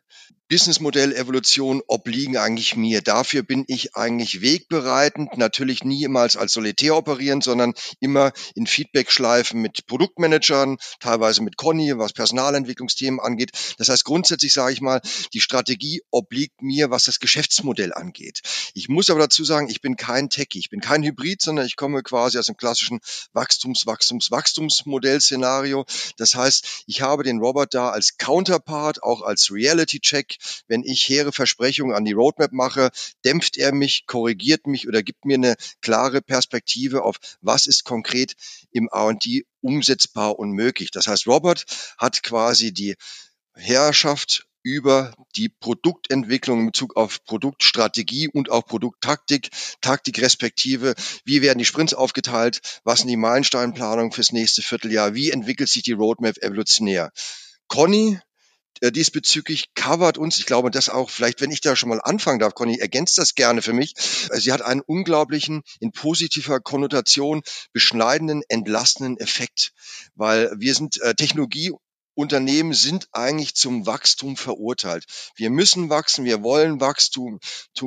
[0.50, 3.04] Businessmodell Evolution obliegen eigentlich mir.
[3.04, 9.86] Dafür bin ich eigentlich wegbereitend, natürlich niemals als Solitär operieren, sondern immer in Feedback-Schleifen mit
[9.86, 13.52] Produktmanagern, teilweise mit Conny, was Personalentwicklungsthemen angeht.
[13.78, 15.02] Das heißt, grundsätzlich sage ich mal,
[15.34, 18.42] die Strategie obliegt mir, was das Geschäftsmodell angeht.
[18.74, 21.76] Ich muss aber dazu sagen, ich bin kein Techie, ich bin kein Hybrid, sondern ich
[21.76, 23.02] komme quasi aus dem klassischen
[23.34, 25.86] Wachstums-, Wachstums-, Wachstumsmodell-Szenario.
[26.18, 31.32] Das heißt, ich habe den Robert da als Counterpart, auch als Reality-Check wenn ich hehre
[31.32, 32.90] Versprechungen an die Roadmap mache,
[33.26, 38.36] dämpft er mich, korrigiert mich oder gibt mir eine klare Perspektive auf, was ist konkret
[38.72, 40.92] im R&D umsetzbar und möglich.
[40.92, 41.66] Das heißt, Robert
[41.98, 42.96] hat quasi die
[43.56, 49.50] Herrschaft über die Produktentwicklung in Bezug auf Produktstrategie und auch Produkttaktik,
[49.82, 55.32] Taktik respektive, wie werden die Sprints aufgeteilt, was sind die Meilensteinplanungen fürs nächste Vierteljahr, wie
[55.32, 57.12] entwickelt sich die Roadmap evolutionär.
[57.68, 58.20] Conny
[58.82, 62.56] diesbezüglich covert uns, ich glaube, das auch, vielleicht, wenn ich da schon mal anfangen darf,
[62.56, 63.94] Conny, ergänzt das gerne für mich.
[64.32, 67.42] Äh, sie hat einen unglaublichen, in positiver Konnotation
[67.74, 69.74] beschneidenden, entlastenden Effekt,
[70.16, 71.72] weil wir sind äh, Technologie
[72.20, 75.06] Unternehmen sind eigentlich zum Wachstum verurteilt.
[75.36, 77.40] Wir müssen wachsen, wir wollen Wachstum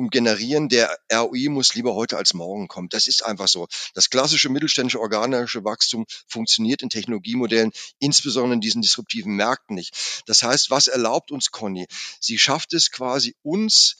[0.09, 0.69] generieren.
[0.69, 2.89] Der ROI muss lieber heute als morgen kommen.
[2.89, 3.67] Das ist einfach so.
[3.93, 10.23] Das klassische mittelständische organische Wachstum funktioniert in Technologiemodellen, insbesondere in diesen disruptiven Märkten nicht.
[10.25, 11.85] Das heißt, was erlaubt uns Conny?
[12.19, 13.97] Sie schafft es quasi uns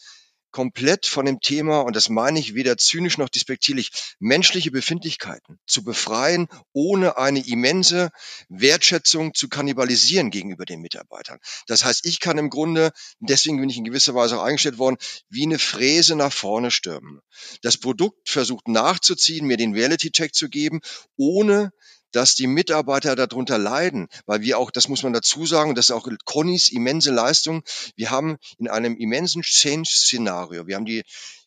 [0.54, 5.84] komplett von dem Thema, und das meine ich weder zynisch noch despektierlich, menschliche Befindlichkeiten zu
[5.84, 8.12] befreien, ohne eine immense
[8.48, 11.40] Wertschätzung zu kannibalisieren gegenüber den Mitarbeitern.
[11.68, 14.98] Das heißt, ich kann im Grunde, deswegen bin ich in gewisser Weise auch eingestellt worden,
[15.28, 17.20] wie eine Fräse nach vorne stürmen.
[17.62, 20.80] Das Produkt versucht nachzuziehen, mir den Reality-Check zu geben,
[21.18, 21.74] ohne
[22.14, 25.92] dass die Mitarbeiter darunter leiden, weil wir auch, das muss man dazu sagen, das ist
[25.92, 27.64] auch Connys immense Leistung.
[27.96, 31.04] Wir haben in einem immensen Change-Szenario, wir haben die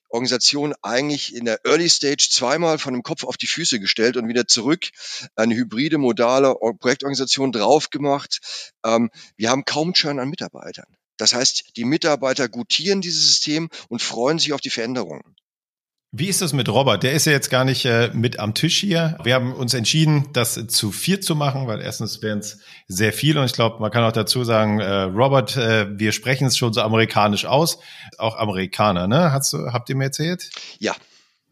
[0.09, 4.29] Organisation eigentlich in der Early Stage zweimal von dem Kopf auf die Füße gestellt und
[4.29, 4.88] wieder zurück
[5.35, 8.40] eine hybride, modale Projektorganisation drauf gemacht.
[8.85, 10.87] Ähm, wir haben kaum Churn an Mitarbeitern.
[11.16, 15.35] Das heißt, die Mitarbeiter gutieren dieses System und freuen sich auf die Veränderungen.
[16.18, 17.02] Wie ist das mit Robert?
[17.02, 19.18] Der ist ja jetzt gar nicht äh, mit am Tisch hier.
[19.22, 23.37] Wir haben uns entschieden, das zu vier zu machen, weil erstens wären es sehr viel
[23.37, 26.72] und ich glaube, man kann auch dazu sagen, äh, Robert, äh, wir sprechen es schon
[26.72, 27.81] so amerikanisch aus,
[28.16, 29.31] auch Amerikaner, ne?
[29.31, 30.48] Hast du, habt ihr mir erzählt?
[30.79, 30.96] Ja.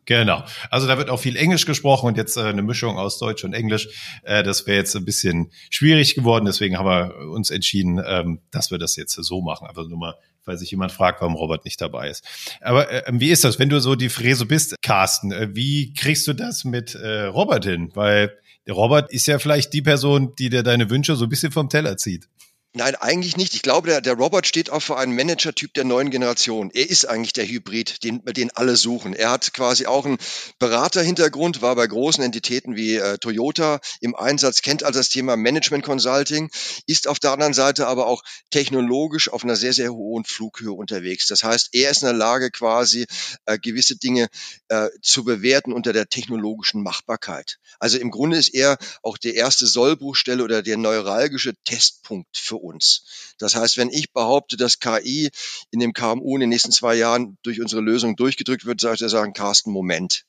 [0.06, 0.42] Genau.
[0.70, 3.52] Also da wird auch viel Englisch gesprochen und jetzt äh, eine Mischung aus Deutsch und
[3.52, 3.88] Englisch.
[4.22, 6.46] Äh, das wäre jetzt ein bisschen schwierig geworden.
[6.46, 9.66] Deswegen haben wir uns entschieden, ähm, dass wir das jetzt so machen.
[9.66, 10.14] Aber nur mal
[10.46, 12.24] weil sich jemand fragt, warum Robert nicht dabei ist.
[12.60, 15.32] Aber äh, wie ist das, wenn du so die Fräse bist, Carsten?
[15.32, 17.90] Äh, wie kriegst du das mit äh, Robert hin?
[17.94, 18.36] Weil
[18.68, 21.96] Robert ist ja vielleicht die Person, die dir deine Wünsche so ein bisschen vom Teller
[21.96, 22.28] zieht.
[22.76, 23.54] Nein, eigentlich nicht.
[23.54, 26.72] Ich glaube, der, der Robert steht auch für einen Manager-Typ der neuen Generation.
[26.74, 29.14] Er ist eigentlich der Hybrid, den, den alle suchen.
[29.14, 30.18] Er hat quasi auch einen
[30.58, 35.84] Beraterhintergrund, war bei großen Entitäten wie äh, Toyota im Einsatz, kennt also das Thema Management
[35.84, 36.50] Consulting,
[36.88, 41.28] ist auf der anderen Seite aber auch technologisch auf einer sehr, sehr hohen Flughöhe unterwegs.
[41.28, 43.06] Das heißt, er ist in der Lage, quasi
[43.46, 44.26] äh, gewisse Dinge
[44.66, 47.58] äh, zu bewerten unter der technologischen Machbarkeit.
[47.78, 53.34] Also im Grunde ist er auch der erste Sollbruchstelle oder der neuralgische Testpunkt für uns.
[53.38, 55.30] Das heißt, wenn ich behaupte, dass KI
[55.70, 59.10] in dem KMU in den nächsten zwei Jahren durch unsere Lösung durchgedrückt wird, sollte er
[59.10, 60.24] sagen, Carsten, Moment.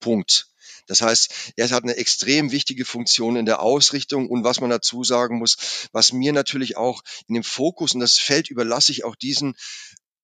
[0.00, 0.48] Punkt.
[0.86, 5.04] Das heißt, er hat eine extrem wichtige Funktion in der Ausrichtung und was man dazu
[5.04, 9.14] sagen muss, was mir natürlich auch in dem Fokus und das Feld überlasse ich auch
[9.14, 9.54] diesen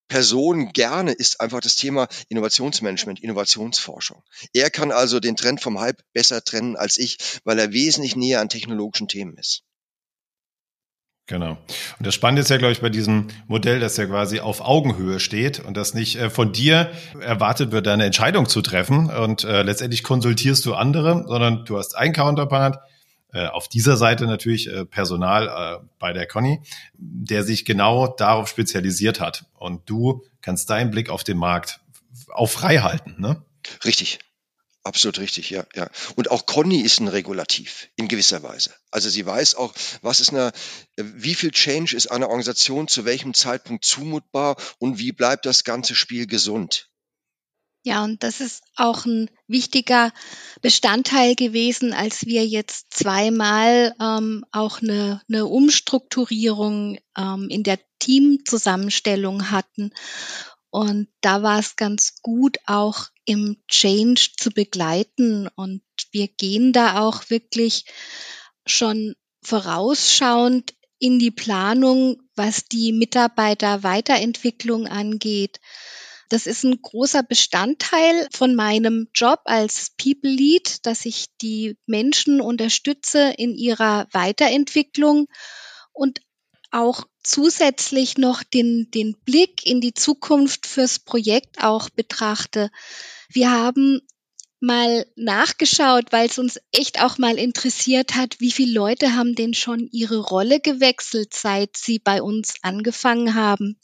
[0.09, 4.23] Personen gerne, ist einfach das Thema Innovationsmanagement, Innovationsforschung.
[4.53, 8.41] Er kann also den Trend vom Hype besser trennen als ich, weil er wesentlich näher
[8.41, 9.65] an technologischen Themen ist.
[11.27, 11.53] Genau.
[11.99, 15.21] Und das Spannende ist ja, glaube ich, bei diesem Modell, dass er quasi auf Augenhöhe
[15.21, 19.63] steht und dass nicht äh, von dir erwartet wird, eine Entscheidung zu treffen und äh,
[19.63, 22.79] letztendlich konsultierst du andere, sondern du hast einen Counterpart,
[23.35, 26.61] äh, auf dieser Seite natürlich äh, Personal äh, bei der Conny,
[26.97, 29.47] der sich genau darauf spezialisiert hat.
[29.55, 31.81] Und du kannst deinen Blick auf den Markt
[32.33, 33.43] auch frei halten, ne?
[33.85, 34.21] Richtig.
[34.85, 35.89] Absolut richtig, ja, ja.
[36.15, 38.75] Und auch Conny ist ein Regulativ in gewisser Weise.
[38.91, 40.53] Also sie weiß auch, was ist eine,
[40.97, 45.95] wie viel Change ist einer Organisation zu welchem Zeitpunkt zumutbar und wie bleibt das ganze
[45.95, 46.91] Spiel gesund.
[47.87, 50.13] Ja, und das ist auch ein wichtiger
[50.63, 59.51] Bestandteil gewesen, als wir jetzt zweimal ähm, auch eine, eine Umstrukturierung ähm, in der Teamzusammenstellung
[59.51, 59.93] hatten.
[60.75, 65.47] Und da war es ganz gut, auch im Change zu begleiten.
[65.55, 67.85] Und wir gehen da auch wirklich
[68.67, 75.61] schon vorausschauend in die Planung, was die Mitarbeiterweiterentwicklung angeht.
[76.29, 82.41] Das ist ein großer Bestandteil von meinem Job als People Lead, dass ich die Menschen
[82.41, 85.29] unterstütze in ihrer Weiterentwicklung
[85.93, 86.21] und
[86.75, 92.71] auch zusätzlich noch den, den Blick in die Zukunft fürs Projekt auch betrachte.
[93.29, 94.01] Wir haben
[94.61, 99.55] mal nachgeschaut, weil es uns echt auch mal interessiert hat, wie viele Leute haben denn
[99.55, 103.79] schon ihre Rolle gewechselt, seit sie bei uns angefangen haben.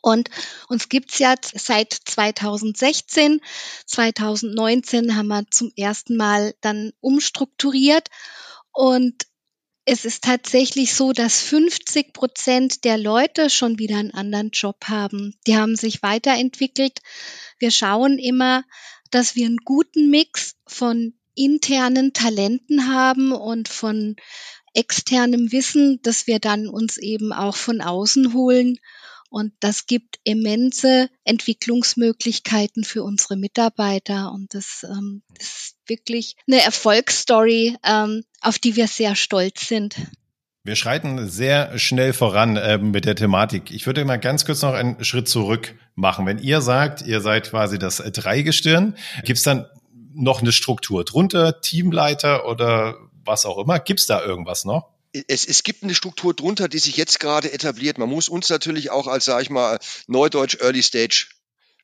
[0.00, 0.30] Und
[0.68, 3.40] uns gibt's ja seit 2016.
[3.86, 8.08] 2019 haben wir zum ersten Mal dann umstrukturiert.
[8.72, 9.27] Und
[9.90, 15.34] es ist tatsächlich so, dass 50 Prozent der Leute schon wieder einen anderen Job haben.
[15.46, 16.98] Die haben sich weiterentwickelt.
[17.58, 18.64] Wir schauen immer,
[19.10, 24.16] dass wir einen guten Mix von internen Talenten haben und von
[24.74, 28.78] externem Wissen, das wir dann uns eben auch von außen holen.
[29.30, 34.32] Und das gibt immense Entwicklungsmöglichkeiten für unsere Mitarbeiter.
[34.32, 39.96] Und das, ähm, ist wirklich eine Erfolgsstory, ähm, auf die wir sehr stolz sind.
[40.64, 43.70] Wir schreiten sehr schnell voran äh, mit der Thematik.
[43.70, 46.26] Ich würde mal ganz kurz noch einen Schritt zurück machen.
[46.26, 49.66] Wenn ihr sagt, ihr seid quasi das Dreigestirn, gibt es dann
[50.12, 53.78] noch eine Struktur drunter, Teamleiter oder was auch immer?
[53.78, 54.97] Gibt es da irgendwas noch?
[55.12, 57.98] Es, es gibt eine Struktur drunter, die sich jetzt gerade etabliert.
[57.98, 61.26] Man muss uns natürlich auch als, sage ich mal, Neudeutsch Early Stage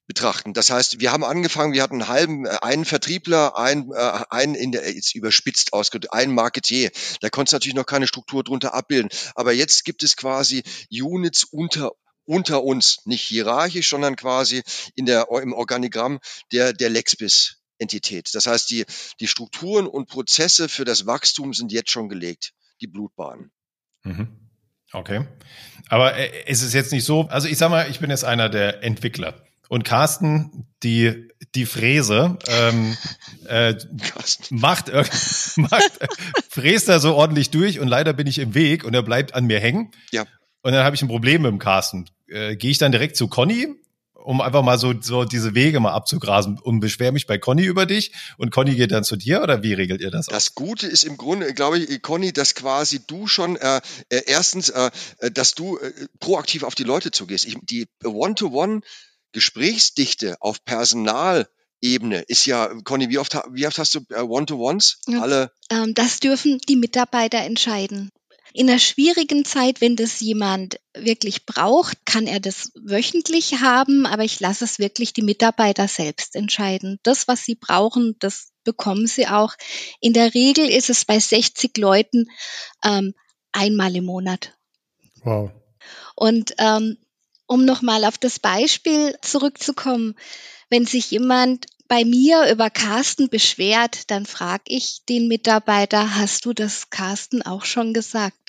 [0.06, 0.52] betrachten.
[0.52, 4.54] Das heißt, wir haben angefangen, wir hatten einen halben, äh, einen Vertriebler, einen, äh, einen
[4.54, 6.90] in der, jetzt überspitzt ausgedrückt, einen Marketier.
[7.20, 9.08] Da konnte es natürlich noch keine Struktur drunter abbilden.
[9.34, 11.92] Aber jetzt gibt es quasi Units unter
[12.26, 14.62] unter uns, nicht hierarchisch, sondern quasi
[14.94, 16.20] in der, im Organigramm
[16.52, 18.30] der, der Lexbis Entität.
[18.32, 18.84] Das heißt, die,
[19.20, 23.50] die Strukturen und Prozesse für das Wachstum sind jetzt schon gelegt, die Blutbahnen.
[24.04, 24.28] Mhm.
[24.92, 25.26] Okay.
[25.88, 28.48] Aber äh, es ist jetzt nicht so, also ich sag mal, ich bin jetzt einer
[28.48, 29.34] der Entwickler.
[29.68, 32.96] Und Carsten, die, die Fräse, ähm,
[33.48, 33.74] äh,
[34.50, 35.04] macht, äh,
[35.56, 35.98] macht
[36.48, 39.46] fräst da so ordentlich durch und leider bin ich im Weg und er bleibt an
[39.46, 39.90] mir hängen.
[40.12, 40.24] Ja.
[40.62, 42.08] Und dann habe ich ein Problem mit dem Carsten.
[42.28, 43.68] Äh, Gehe ich dann direkt zu Conny
[44.24, 47.84] um einfach mal so, so diese Wege mal abzugrasen und beschwer mich bei Conny über
[47.84, 50.26] dich und Conny geht dann zu dir oder wie regelt ihr das?
[50.26, 54.70] Das Gute ist im Grunde, glaube ich, Conny, dass quasi du schon äh, äh, erstens,
[54.70, 57.44] äh, äh, dass du äh, proaktiv auf die Leute zugehst.
[57.44, 58.80] Ich, die One-to-One
[59.32, 65.00] Gesprächsdichte auf Personalebene ist ja, Conny, wie oft, wie oft hast du äh, One-to-Ones?
[65.06, 65.52] Ja, Alle?
[65.70, 68.10] Ähm, das dürfen die Mitarbeiter entscheiden.
[68.56, 74.22] In einer schwierigen Zeit, wenn das jemand wirklich braucht, kann er das wöchentlich haben, aber
[74.22, 77.00] ich lasse es wirklich die Mitarbeiter selbst entscheiden.
[77.02, 79.54] Das, was sie brauchen, das bekommen sie auch.
[80.00, 82.30] In der Regel ist es bei 60 Leuten
[82.84, 83.14] ähm,
[83.50, 84.56] einmal im Monat.
[85.24, 85.50] Wow.
[86.14, 86.96] Und ähm,
[87.46, 90.14] um nochmal auf das Beispiel zurückzukommen,
[90.70, 96.52] wenn sich jemand bei mir über Carsten beschwert, dann frage ich den Mitarbeiter, hast du
[96.52, 98.43] das Carsten auch schon gesagt?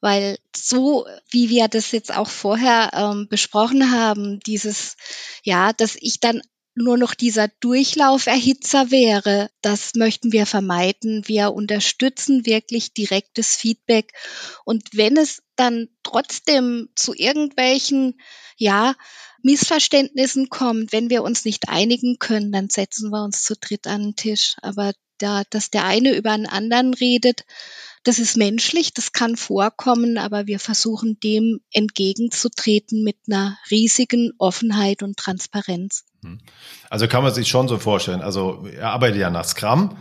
[0.00, 4.96] Weil so, wie wir das jetzt auch vorher ähm, besprochen haben, dieses,
[5.42, 6.40] ja, dass ich dann
[6.74, 11.22] nur noch dieser Durchlauferhitzer wäre, das möchten wir vermeiden.
[11.26, 14.12] Wir unterstützen wirklich direktes Feedback.
[14.64, 18.20] Und wenn es dann trotzdem zu irgendwelchen,
[18.56, 18.94] ja,
[19.42, 24.02] Missverständnissen kommt, wenn wir uns nicht einigen können, dann setzen wir uns zu dritt an
[24.02, 24.56] den Tisch.
[24.60, 27.44] Aber da, dass der eine über einen anderen redet,
[28.02, 35.02] das ist menschlich, das kann vorkommen, aber wir versuchen dem entgegenzutreten mit einer riesigen Offenheit
[35.02, 36.04] und Transparenz.
[36.22, 36.40] Hm.
[36.88, 38.22] Also kann man sich schon so vorstellen.
[38.22, 39.96] Also er arbeitet ja nach Scrum.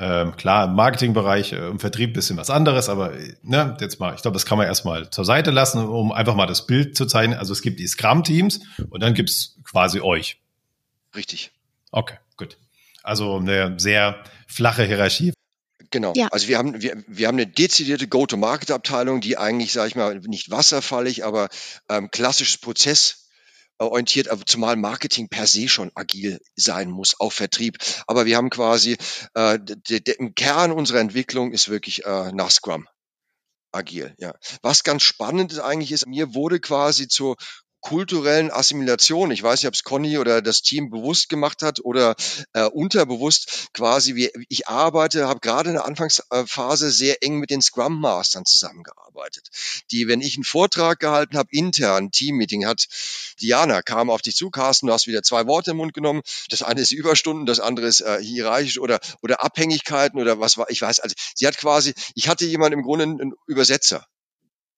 [0.00, 4.22] Ähm, klar, im Marketingbereich, äh, im Vertrieb bisschen was anderes, aber ne, jetzt mal, ich
[4.22, 7.34] glaube, das kann man erstmal zur Seite lassen, um einfach mal das Bild zu zeigen.
[7.34, 10.40] Also es gibt die Scrum-Teams und dann gibt's quasi euch.
[11.16, 11.50] Richtig.
[11.90, 12.58] Okay, gut.
[13.02, 15.32] Also eine sehr flache Hierarchie.
[15.90, 16.12] Genau.
[16.14, 16.28] Ja.
[16.28, 20.50] Also wir haben, wir, wir haben eine dezidierte Go-to-Market-Abteilung, die eigentlich, sage ich mal, nicht
[20.50, 21.48] wasserfallig, aber
[21.88, 23.28] ähm, klassisches Prozess
[23.78, 27.78] orientiert, aber zumal Marketing per se schon agil sein muss, auch Vertrieb.
[28.06, 28.96] Aber wir haben quasi,
[29.34, 29.58] äh,
[30.18, 32.86] im Kern unserer Entwicklung ist wirklich äh, nach Scrum
[33.72, 34.34] agil, ja.
[34.62, 37.36] Was ganz spannend ist eigentlich ist, mir wurde quasi zur
[37.80, 39.30] kulturellen Assimilation.
[39.30, 42.16] Ich weiß nicht, ob es Conny oder das Team bewusst gemacht hat oder
[42.52, 44.14] äh, unterbewusst quasi.
[44.14, 49.48] Wie, ich arbeite, habe gerade in der Anfangsphase sehr eng mit den Scrum Mastern zusammengearbeitet,
[49.90, 52.86] die, wenn ich einen Vortrag gehalten habe, intern Teammeeting hat,
[53.40, 56.22] Diana kam auf dich zu, Carsten, du hast wieder zwei Worte im Mund genommen.
[56.50, 60.70] Das eine ist Überstunden, das andere ist äh, hierarchisch oder oder Abhängigkeiten oder was war.
[60.70, 64.06] Ich weiß, also sie hat quasi, ich hatte jemanden im Grunde einen Übersetzer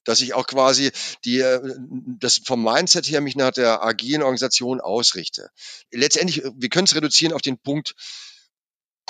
[0.05, 0.91] dass ich auch quasi
[1.25, 1.61] die, äh,
[2.19, 5.51] das vom Mindset her mich nach der agilen Organisation ausrichte.
[5.91, 7.95] Letztendlich, äh, wir können es reduzieren auf den Punkt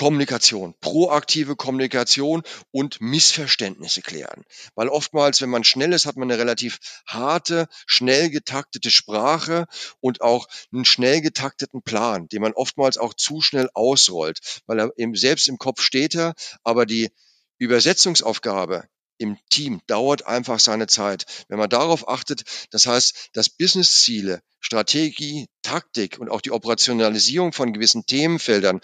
[0.00, 4.44] Kommunikation, proaktive Kommunikation und Missverständnisse klären.
[4.74, 9.66] Weil oftmals, wenn man schnell ist, hat man eine relativ harte, schnell getaktete Sprache
[10.00, 14.90] und auch einen schnell getakteten Plan, den man oftmals auch zu schnell ausrollt, weil er
[14.96, 16.32] eben selbst im Kopf steht er,
[16.64, 17.10] aber die
[17.58, 18.88] Übersetzungsaufgabe
[19.20, 21.44] im Team dauert einfach seine Zeit.
[21.48, 27.72] Wenn man darauf achtet, das heißt, dass Businessziele, Strategie, Taktik und auch die Operationalisierung von
[27.72, 28.80] gewissen Themenfeldern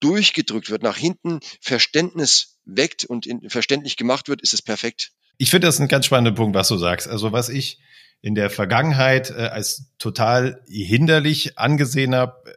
[0.00, 5.12] durchgedrückt wird, nach hinten Verständnis weckt und verständlich gemacht wird, ist es perfekt.
[5.38, 7.08] Ich finde das ein ganz spannender Punkt, was du sagst.
[7.08, 7.80] Also was ich
[8.20, 12.54] in der Vergangenheit äh, als total hinderlich angesehen habe,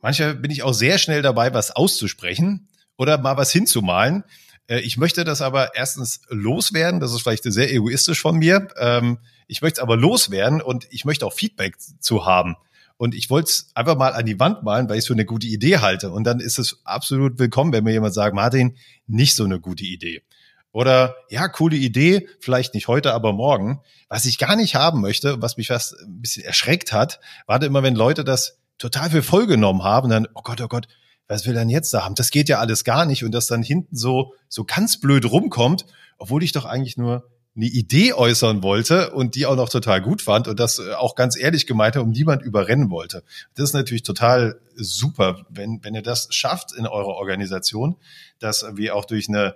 [0.00, 4.24] manchmal bin ich auch sehr schnell dabei, was auszusprechen oder mal was hinzumalen.
[4.66, 7.00] Äh, ich möchte das aber erstens loswerden.
[7.00, 8.68] Das ist vielleicht sehr egoistisch von mir.
[8.78, 12.56] Ähm, ich möchte es aber loswerden und ich möchte auch Feedback zu haben.
[12.96, 15.24] Und ich wollte es einfach mal an die Wand malen, weil ich es für eine
[15.24, 16.12] gute Idee halte.
[16.12, 19.84] Und dann ist es absolut willkommen, wenn mir jemand sagt, Martin, nicht so eine gute
[19.84, 20.22] Idee.
[20.70, 23.80] Oder ja, coole Idee, vielleicht nicht heute, aber morgen.
[24.08, 27.82] Was ich gar nicht haben möchte, was mich fast ein bisschen erschreckt hat, war immer,
[27.82, 30.88] wenn Leute das total für voll genommen haben, dann, oh Gott, oh Gott,
[31.28, 32.14] was will er denn jetzt da haben?
[32.14, 35.86] Das geht ja alles gar nicht und das dann hinten so, so ganz blöd rumkommt,
[36.18, 40.22] obwohl ich doch eigentlich nur eine Idee äußern wollte und die auch noch total gut
[40.22, 43.22] fand und das äh, auch ganz ehrlich gemeint hat und niemand überrennen wollte.
[43.54, 47.96] Das ist natürlich total super, wenn, wenn ihr das schafft in eurer Organisation,
[48.38, 49.54] dass wir auch durch eine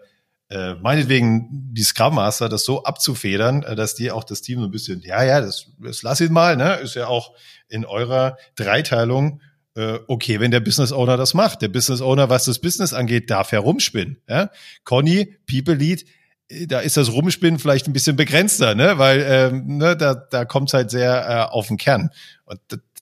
[0.48, 4.66] äh, meinetwegen die Scrum Master das so abzufedern, äh, dass die auch das Team so
[4.66, 7.32] ein bisschen, ja, ja, das, das lass ihn mal, ne, ist ja auch
[7.68, 9.40] in eurer Dreiteilung
[10.06, 11.62] okay, wenn der Business Owner das macht.
[11.62, 14.22] Der Business Owner, was das Business angeht, darf herumspinnen.
[14.28, 14.50] Ja?
[14.84, 16.04] Conny, People Lead,
[16.48, 18.98] äh, da ist das Rumspinnen vielleicht ein bisschen begrenzter, ne?
[18.98, 22.10] weil ähm, ne, da, da kommt es halt sehr äh, auf den Kern.
[22.44, 22.60] Und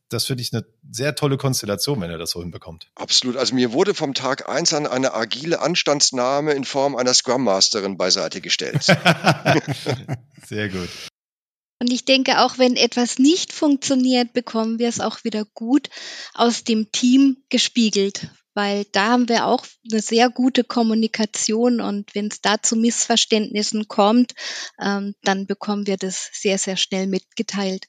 [0.08, 2.88] das finde ich eine sehr tolle Konstellation, wenn er das so hinbekommt.
[2.94, 3.36] Absolut.
[3.36, 7.96] Also mir wurde vom Tag eins an eine agile Anstandsnahme in Form einer Scrum Masterin
[7.96, 8.84] beiseite gestellt.
[10.46, 10.88] sehr gut.
[11.84, 15.90] Und ich denke, auch wenn etwas nicht funktioniert, bekommen wir es auch wieder gut
[16.32, 22.28] aus dem Team gespiegelt, weil da haben wir auch eine sehr gute Kommunikation und wenn
[22.28, 24.32] es da zu Missverständnissen kommt,
[24.80, 27.84] ähm, dann bekommen wir das sehr, sehr schnell mitgeteilt.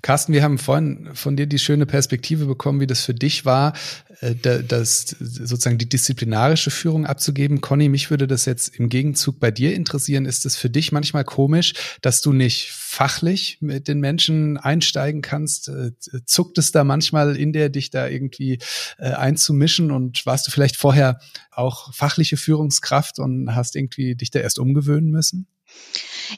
[0.00, 3.72] Carsten, wir haben vorhin von dir die schöne Perspektive bekommen, wie das für dich war,
[4.20, 7.60] äh, das sozusagen die disziplinarische Führung abzugeben.
[7.60, 10.24] Conny, mich würde das jetzt im Gegenzug bei dir interessieren.
[10.24, 15.68] Ist es für dich manchmal komisch, dass du nicht fachlich mit den Menschen einsteigen kannst?
[15.68, 15.92] Äh,
[16.26, 18.58] zuckt es da manchmal in der, dich da irgendwie
[18.98, 19.90] äh, einzumischen?
[19.90, 21.18] Und warst du vielleicht vorher
[21.50, 25.48] auch fachliche Führungskraft und hast irgendwie dich da erst umgewöhnen müssen?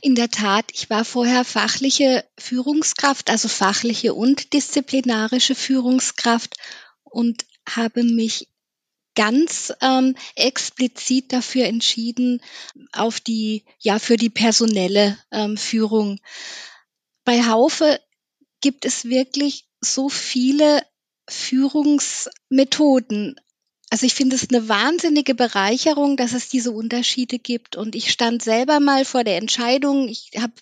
[0.00, 6.56] In der Tat, ich war vorher fachliche Führungskraft, also fachliche und disziplinarische Führungskraft
[7.04, 8.48] und habe mich
[9.14, 12.42] ganz ähm, explizit dafür entschieden,
[12.92, 16.18] auf die, ja, für die personelle ähm, Führung.
[17.24, 18.00] Bei Haufe
[18.60, 20.84] gibt es wirklich so viele
[21.28, 23.40] Führungsmethoden.
[23.90, 27.76] Also ich finde es eine wahnsinnige Bereicherung, dass es diese Unterschiede gibt.
[27.76, 30.52] Und ich stand selber mal vor der Entscheidung, ich habe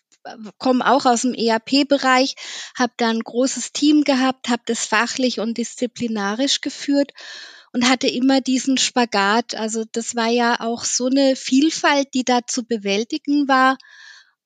[0.59, 2.37] komme auch aus dem ERP-Bereich,
[2.77, 7.13] habe da ein großes Team gehabt, habe das fachlich und disziplinarisch geführt
[7.73, 9.55] und hatte immer diesen Spagat.
[9.55, 13.79] Also das war ja auch so eine Vielfalt, die da zu bewältigen war.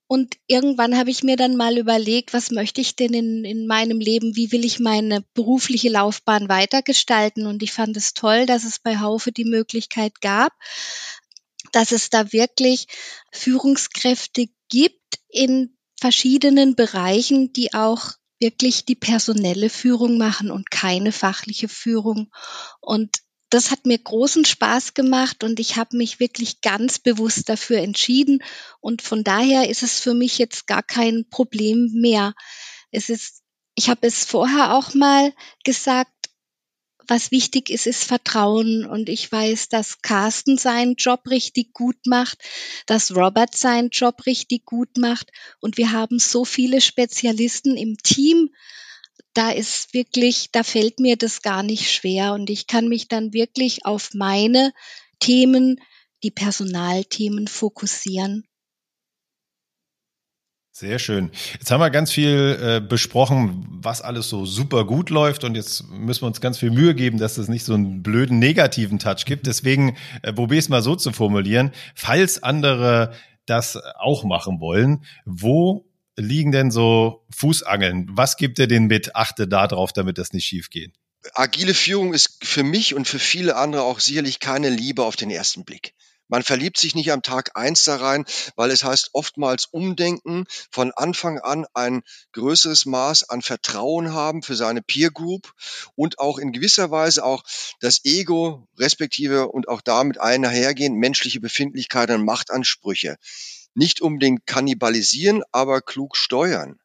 [0.09, 3.99] Und irgendwann habe ich mir dann mal überlegt, was möchte ich denn in, in meinem
[3.99, 7.47] Leben, wie will ich meine berufliche Laufbahn weitergestalten?
[7.47, 10.53] Und ich fand es toll, dass es bei Haufe die Möglichkeit gab,
[11.73, 12.87] dass es da wirklich
[13.33, 21.69] Führungskräfte gibt in verschiedenen Bereichen, die auch wirklich die personelle Führung machen und keine fachliche
[21.69, 22.31] Führung.
[22.81, 23.19] Und
[23.51, 28.43] das hat mir großen Spaß gemacht und ich habe mich wirklich ganz bewusst dafür entschieden.
[28.81, 32.35] Und von daher ist es für mich jetzt gar kein Problem mehr.
[32.91, 33.43] Es ist,
[33.77, 35.33] ich habe es vorher auch mal
[35.65, 36.11] gesagt,
[37.09, 38.85] was wichtig ist, ist Vertrauen.
[38.85, 42.39] Und ich weiß, dass Carsten seinen Job richtig gut macht,
[42.87, 45.31] dass Robert seinen Job richtig gut macht.
[45.61, 48.51] Und wir haben so viele Spezialisten im Team,
[49.37, 53.33] da ist wirklich, da fällt mir das gar nicht schwer und ich kann mich dann
[53.33, 54.73] wirklich auf meine
[55.21, 55.81] Themen,
[56.23, 58.45] die Personalthemen fokussieren.
[60.73, 61.31] Sehr schön.
[61.55, 65.89] Jetzt haben wir ganz viel äh, besprochen, was alles so super gut läuft und jetzt
[65.89, 69.25] müssen wir uns ganz viel Mühe geben, dass es nicht so einen blöden negativen Touch
[69.25, 69.47] gibt.
[69.47, 71.73] Deswegen äh, probiere es mal so zu formulieren.
[71.95, 73.15] Falls andere
[73.47, 75.87] das auch machen wollen, wo
[76.17, 78.09] liegen denn so Fußangeln?
[78.11, 79.15] Was gibt ihr denen mit?
[79.15, 80.95] Achte da drauf, damit das nicht schief geht.
[81.35, 85.31] Agile Führung ist für mich und für viele andere auch sicherlich keine Liebe auf den
[85.31, 85.95] ersten Blick.
[86.29, 88.25] Man verliebt sich nicht am Tag eins da rein,
[88.57, 92.03] weil es heißt oftmals umdenken, von Anfang an ein
[92.33, 95.53] größeres Maß an Vertrauen haben für seine Peer Group
[95.95, 97.45] und auch in gewisser Weise auch
[97.81, 103.17] das Ego respektive und auch damit einhergehend menschliche Befindlichkeiten und Machtansprüche
[103.77, 106.79] nicht unbedingt kannibalisieren, aber klug steuern.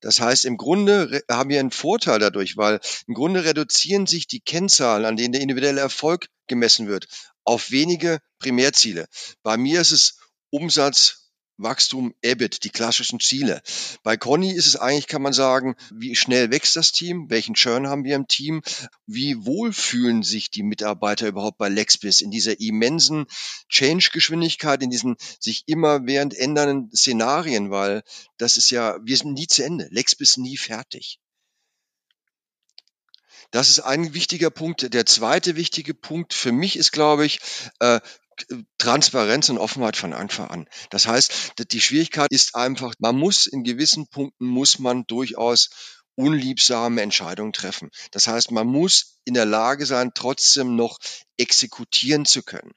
[0.00, 4.40] Das heißt, im Grunde haben wir einen Vorteil dadurch, weil im Grunde reduzieren sich die
[4.40, 7.06] Kennzahlen, an denen der individuelle Erfolg gemessen wird,
[7.44, 9.06] auf wenige Primärziele.
[9.44, 10.18] Bei mir ist es
[10.50, 11.21] Umsatz,
[11.62, 13.62] Wachstum, EBIT, die klassischen Ziele.
[14.02, 17.30] Bei Conny ist es eigentlich, kann man sagen, wie schnell wächst das Team?
[17.30, 18.62] Welchen Churn haben wir im Team?
[19.06, 23.26] Wie wohl fühlen sich die Mitarbeiter überhaupt bei Lexbis in dieser immensen
[23.68, 27.70] Change-Geschwindigkeit, in diesen sich immer während ändernden Szenarien?
[27.70, 28.02] Weil
[28.38, 29.88] das ist ja, wir sind nie zu Ende.
[29.90, 31.18] Lexbis nie fertig.
[33.52, 34.94] Das ist ein wichtiger Punkt.
[34.94, 37.38] Der zweite wichtige Punkt für mich ist, glaube ich,
[37.80, 38.00] äh,
[38.78, 40.68] Transparenz und Offenheit von Anfang an.
[40.90, 45.70] Das heißt, die Schwierigkeit ist einfach, man muss in gewissen Punkten muss man durchaus
[46.14, 47.90] unliebsame Entscheidungen treffen.
[48.10, 50.98] Das heißt, man muss in der Lage sein, trotzdem noch
[51.36, 52.72] exekutieren zu können.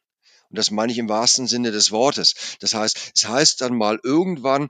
[0.50, 2.34] Und das meine ich im wahrsten Sinne des Wortes.
[2.60, 4.70] Das heißt, es heißt dann mal irgendwann,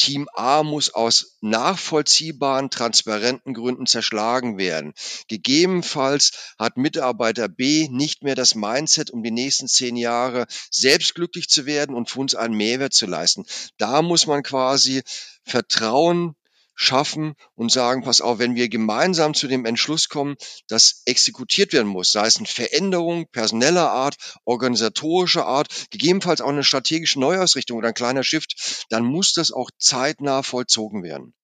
[0.00, 4.94] Team A muss aus nachvollziehbaren, transparenten Gründen zerschlagen werden.
[5.28, 11.50] Gegebenenfalls hat Mitarbeiter B nicht mehr das Mindset, um die nächsten zehn Jahre selbst glücklich
[11.50, 13.44] zu werden und für uns einen Mehrwert zu leisten.
[13.76, 15.02] Da muss man quasi
[15.44, 16.34] Vertrauen
[16.80, 21.86] schaffen und sagen, pass auf, wenn wir gemeinsam zu dem Entschluss kommen, dass exekutiert werden
[21.86, 24.16] muss, sei es eine Veränderung personeller Art,
[24.46, 29.70] organisatorischer Art, gegebenenfalls auch eine strategische Neuausrichtung oder ein kleiner Shift, dann muss das auch
[29.78, 31.34] zeitnah vollzogen werden.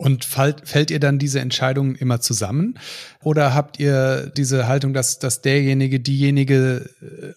[0.00, 2.78] Und fällt, fällt ihr dann diese Entscheidungen immer zusammen?
[3.22, 6.88] Oder habt ihr diese Haltung, dass, dass derjenige, diejenige,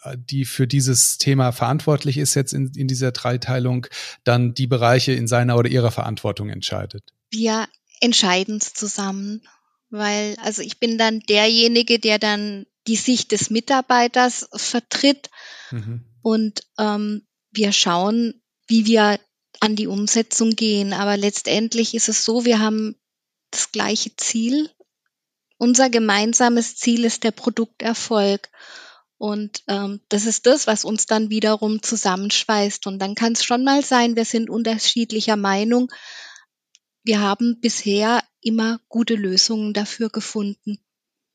[0.06, 3.88] äh, die für dieses Thema verantwortlich ist, jetzt in, in dieser Dreiteilung,
[4.24, 7.04] dann die Bereiche in seiner oder ihrer Verantwortung entscheidet?
[7.32, 7.68] Wir
[8.00, 9.42] entscheiden es zusammen,
[9.90, 15.30] weil, also ich bin dann derjenige, der dann die Sicht des Mitarbeiters vertritt
[15.72, 16.06] mhm.
[16.22, 19.20] und ähm, wir schauen, wie wir
[19.64, 20.92] an die Umsetzung gehen.
[20.92, 22.98] Aber letztendlich ist es so, wir haben
[23.50, 24.70] das gleiche Ziel.
[25.58, 28.50] Unser gemeinsames Ziel ist der Produkterfolg.
[29.18, 32.88] Und ähm, das ist das, was uns dann wiederum zusammenschweißt.
[32.88, 35.90] Und dann kann es schon mal sein, wir sind unterschiedlicher Meinung.
[37.06, 40.78] Wir haben bisher immer gute Lösungen dafür gefunden.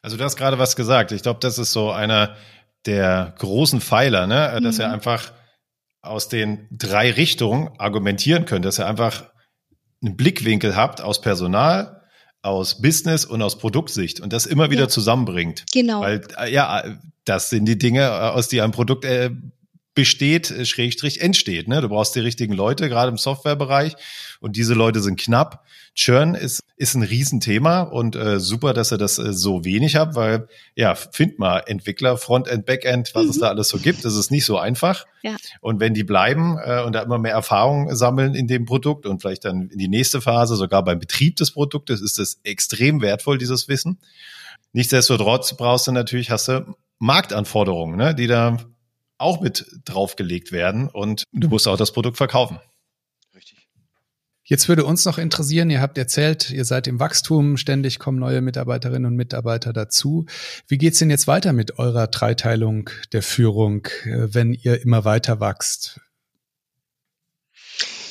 [0.03, 1.13] Also du hast gerade was gesagt.
[1.13, 2.37] Ich glaube, das ist so einer
[2.85, 4.61] der großen Pfeiler, ne?
[4.63, 4.83] dass mhm.
[4.83, 5.33] er einfach
[6.09, 9.31] aus den drei Richtungen argumentieren könnt, dass ihr einfach
[10.03, 12.03] einen Blickwinkel habt aus Personal,
[12.43, 14.89] aus Business und aus Produktsicht und das immer wieder ja.
[14.89, 15.67] zusammenbringt.
[15.73, 16.01] Genau.
[16.01, 16.85] Weil, äh, ja,
[17.25, 19.31] das sind die Dinge, äh, aus die ein Produkt äh,
[19.99, 21.67] besteht, äh, Schrägstrich entsteht.
[21.67, 21.81] Ne?
[21.81, 23.97] Du brauchst die richtigen Leute, gerade im Softwarebereich.
[24.39, 25.65] Und diese Leute sind knapp.
[25.97, 30.15] Churn ist, ist ein Riesenthema und äh, super, dass ihr das äh, so wenig habt,
[30.15, 30.47] weil
[30.77, 33.31] ja, find mal Entwickler, Frontend, Backend, was mhm.
[33.31, 34.05] es da alles so gibt.
[34.05, 35.05] Das ist nicht so einfach.
[35.23, 35.35] Ja.
[35.61, 39.21] Und wenn die bleiben äh, und da immer mehr Erfahrung sammeln in dem Produkt und
[39.21, 43.37] vielleicht dann in die nächste Phase, sogar beim Betrieb des Produktes, ist das extrem wertvoll,
[43.37, 43.99] dieses Wissen.
[44.73, 48.59] Nichtsdestotrotz brauchst du natürlich, hast du Marktanforderungen, ne, die da
[49.19, 52.59] auch mit draufgelegt werden und du musst auch das Produkt verkaufen.
[53.35, 53.69] Richtig.
[54.45, 58.41] Jetzt würde uns noch interessieren, ihr habt erzählt, ihr seid im Wachstum, ständig kommen neue
[58.41, 60.25] Mitarbeiterinnen und Mitarbeiter dazu.
[60.67, 65.41] Wie geht's denn jetzt weiter mit eurer Dreiteilung der Führung, äh, wenn ihr immer weiter
[65.41, 66.01] wächst?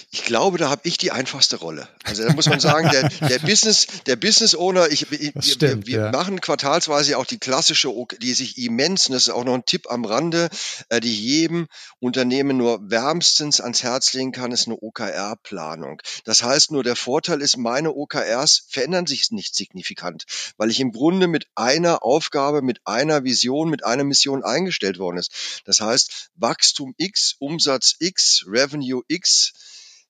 [0.09, 1.89] Ich glaube, da habe ich die einfachste Rolle.
[2.05, 5.97] Also da muss man sagen, der, der Business, der Business Owner, ich, ich stimmt, wir,
[5.97, 6.11] wir ja.
[6.11, 7.91] machen quartalsweise auch die klassische,
[8.21, 10.49] die sich immens, und das ist auch noch ein Tipp am Rande,
[10.87, 11.67] äh, die jedem
[11.99, 16.01] Unternehmen nur wärmstens ans Herz legen kann, ist eine OKR-Planung.
[16.23, 20.23] Das heißt nur, der Vorteil ist, meine OKRs verändern sich nicht signifikant,
[20.55, 25.17] weil ich im Grunde mit einer Aufgabe, mit einer Vision, mit einer Mission eingestellt worden
[25.17, 25.61] ist.
[25.65, 29.51] Das heißt, Wachstum X, Umsatz X, Revenue X,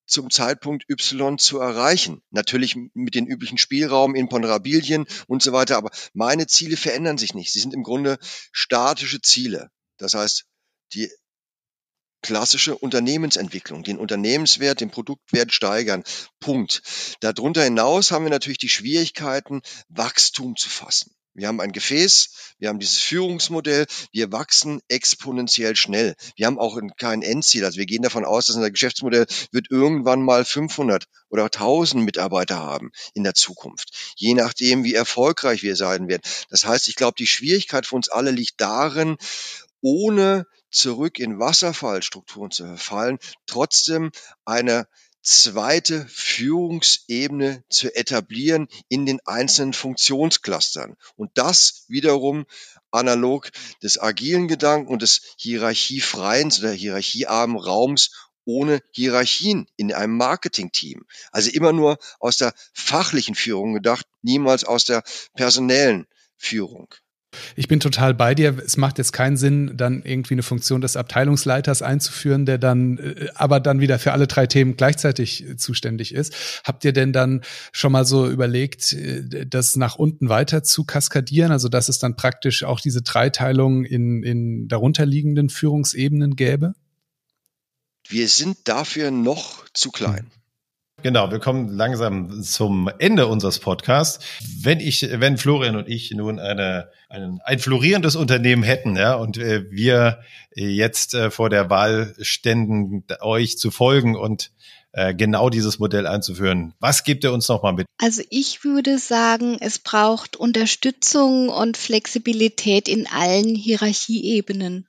[0.08, 2.22] zum Zeitpunkt Y zu erreichen.
[2.32, 7.51] Natürlich mit den üblichen Spielraum, Imponderabilien und so weiter, aber meine Ziele verändern sich nicht.
[7.51, 8.18] Sie sind im Grunde
[8.51, 9.70] statische Ziele.
[9.97, 10.45] Das heißt,
[10.93, 11.12] die
[12.22, 16.03] klassische Unternehmensentwicklung, den Unternehmenswert, den Produktwert steigern.
[16.39, 16.82] Punkt.
[17.20, 21.16] Darunter hinaus haben wir natürlich die Schwierigkeiten, Wachstum zu fassen.
[21.38, 26.16] Wir haben ein Gefäß, wir haben dieses Führungsmodell, wir wachsen exponentiell schnell.
[26.36, 27.64] Wir haben auch kein Endziel.
[27.64, 32.58] Also wir gehen davon aus, dass unser Geschäftsmodell wird irgendwann mal 500 oder 1000 Mitarbeiter
[32.58, 33.92] haben in der Zukunft.
[34.16, 36.24] Je nachdem, wie erfolgreich wir sein werden.
[36.50, 39.18] Das heißt, ich glaube, die Schwierigkeit für uns alle liegt darin,
[39.82, 44.12] ohne zurück in Wasserfallstrukturen zu verfallen, trotzdem
[44.44, 44.88] eine
[45.28, 50.96] zweite Führungsebene zu etablieren in den einzelnen Funktionsclustern.
[51.18, 52.46] Und das wiederum
[52.92, 53.52] analog
[53.84, 58.12] des agilen Gedanken und des hierarchiefreien oder hierarchiearmen Raums
[58.46, 61.06] ohne Hierarchien in einem Marketingteam.
[61.34, 65.04] Also immer nur aus der fachlichen Führung gedacht, niemals aus der
[65.34, 66.08] personellen
[66.38, 66.88] Führung.
[67.56, 68.58] Ich bin total bei dir.
[68.66, 73.28] Es macht jetzt keinen Sinn, dann irgendwie eine Funktion des Abteilungsleiters einzuführen, der dann äh,
[73.36, 76.62] aber dann wieder für alle drei Themen gleichzeitig äh, zuständig ist.
[76.64, 81.52] Habt ihr denn dann schon mal so überlegt, äh, das nach unten weiter zu kaskadieren?
[81.52, 86.74] Also dass es dann praktisch auch diese Dreiteilung in, in darunterliegenden Führungsebenen gäbe?
[88.08, 90.32] Wir sind dafür noch zu klein.
[91.04, 94.26] Genau, wir kommen langsam zum Ende unseres Podcasts.
[94.62, 99.38] Wenn ich, wenn Florian und ich nun eine, ein, ein florierendes Unternehmen hätten, ja, und
[99.38, 100.22] äh, wir
[100.56, 104.52] jetzt äh, vor der Wahl ständen, euch zu folgen und
[104.91, 106.74] äh, genau dieses Modell einzuführen.
[106.80, 107.86] Was gibt ihr uns nochmal mit?
[108.00, 114.88] Also ich würde sagen, es braucht Unterstützung und Flexibilität in allen Hierarchieebenen.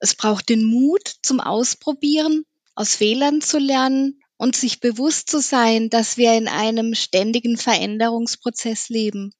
[0.00, 5.90] Es braucht den Mut zum Ausprobieren, aus Fehlern zu lernen und sich bewusst zu sein,
[5.90, 9.34] dass wir in einem ständigen Veränderungsprozess leben.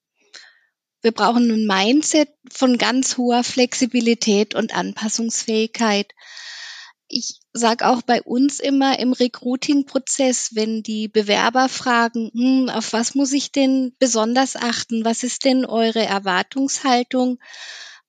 [1.01, 6.13] Wir brauchen ein Mindset von ganz hoher Flexibilität und Anpassungsfähigkeit.
[7.09, 13.15] ich sage auch bei uns immer im Recruiting-Prozess, wenn die Bewerber fragen, hm, auf was
[13.15, 15.03] muss ich denn besonders achten?
[15.07, 17.41] Was ist denn eure Erwartungshaltung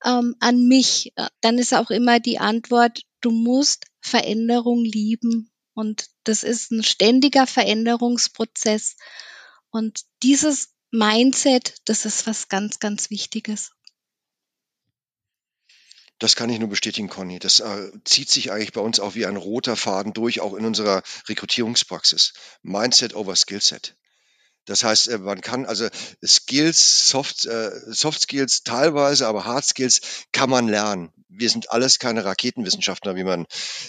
[0.04, 1.14] ähm, an mich?
[1.40, 5.48] Dann ist auch immer die Antwort, du musst Veränderung lieben.
[5.74, 8.96] Und das ist ein ständiger Veränderungsprozess.
[9.70, 13.72] Und dieses Mindset, das ist was ganz, ganz Wichtiges.
[16.18, 17.40] Das kann ich nur bestätigen, Conny.
[17.40, 20.64] Das äh, zieht sich eigentlich bei uns auch wie ein roter Faden durch, auch in
[20.64, 22.34] unserer Rekrutierungspraxis.
[22.62, 23.96] Mindset over Skillset.
[24.66, 25.88] Das heißt, äh, man kann also
[26.24, 30.00] Skills, Soft, äh, Soft Skills teilweise, aber Hard Skills
[30.32, 31.12] kann man lernen.
[31.34, 33.46] Wir sind alles keine Raketenwissenschaftler, wie man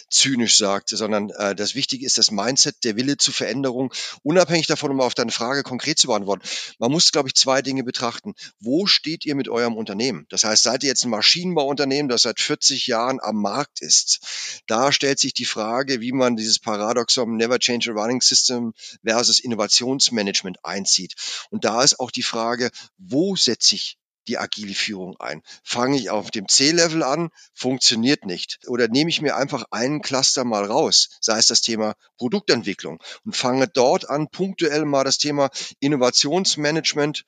[0.10, 3.94] zynisch sagt, sondern äh, das Wichtige ist das Mindset, der Wille zur Veränderung,
[4.24, 6.48] unabhängig davon, um auf deine Frage konkret zu beantworten.
[6.80, 8.34] Man muss, glaube ich, zwei Dinge betrachten.
[8.60, 10.26] Wo steht ihr mit eurem Unternehmen?
[10.30, 14.62] Das heißt, seid ihr jetzt ein Maschinenbauunternehmen, das seit 40 Jahren am Markt ist?
[14.68, 19.40] Da stellt sich die Frage, wie man dieses Paradoxon Never Change a Running System versus
[19.40, 21.16] Innovationsmanagement einzieht.
[21.50, 23.98] Und da ist auch die Frage, wo setze ich
[24.28, 25.44] die agile Führung ein?
[25.64, 27.30] Fange ich auf dem C-Level an?
[27.54, 28.60] Funktioniert nicht.
[28.68, 33.36] Oder nehme ich mir einfach einen Cluster mal raus, sei es das Thema Produktentwicklung und
[33.36, 35.50] fange dort an, punktuell mal das Thema
[35.80, 37.26] Innovationsmanagement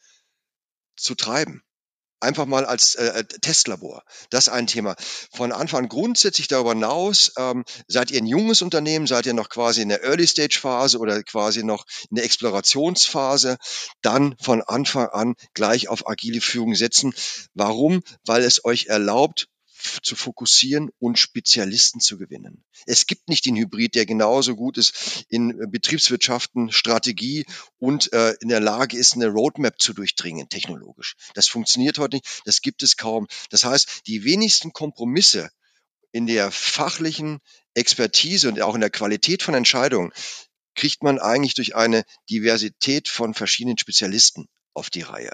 [0.95, 1.63] zu treiben
[2.19, 4.03] einfach mal als äh, äh, Testlabor.
[4.29, 4.95] Das ist ein Thema.
[5.33, 9.81] Von Anfang grundsätzlich darüber hinaus, ähm, seid ihr ein junges Unternehmen, seid ihr noch quasi
[9.81, 13.57] in der Early-Stage-Phase oder quasi noch in der Explorationsphase,
[14.01, 17.13] dann von Anfang an gleich auf agile Führung setzen.
[17.53, 18.01] Warum?
[18.25, 19.47] Weil es euch erlaubt,
[20.01, 22.63] zu fokussieren und Spezialisten zu gewinnen.
[22.85, 27.45] Es gibt nicht den Hybrid, der genauso gut ist in äh, Betriebswirtschaften, Strategie
[27.77, 31.15] und äh, in der Lage ist, eine Roadmap zu durchdringen, technologisch.
[31.33, 33.27] Das funktioniert heute nicht, das gibt es kaum.
[33.49, 35.49] Das heißt, die wenigsten Kompromisse
[36.11, 37.39] in der fachlichen
[37.73, 40.11] Expertise und auch in der Qualität von Entscheidungen
[40.75, 45.31] kriegt man eigentlich durch eine Diversität von verschiedenen Spezialisten auf die Reihe.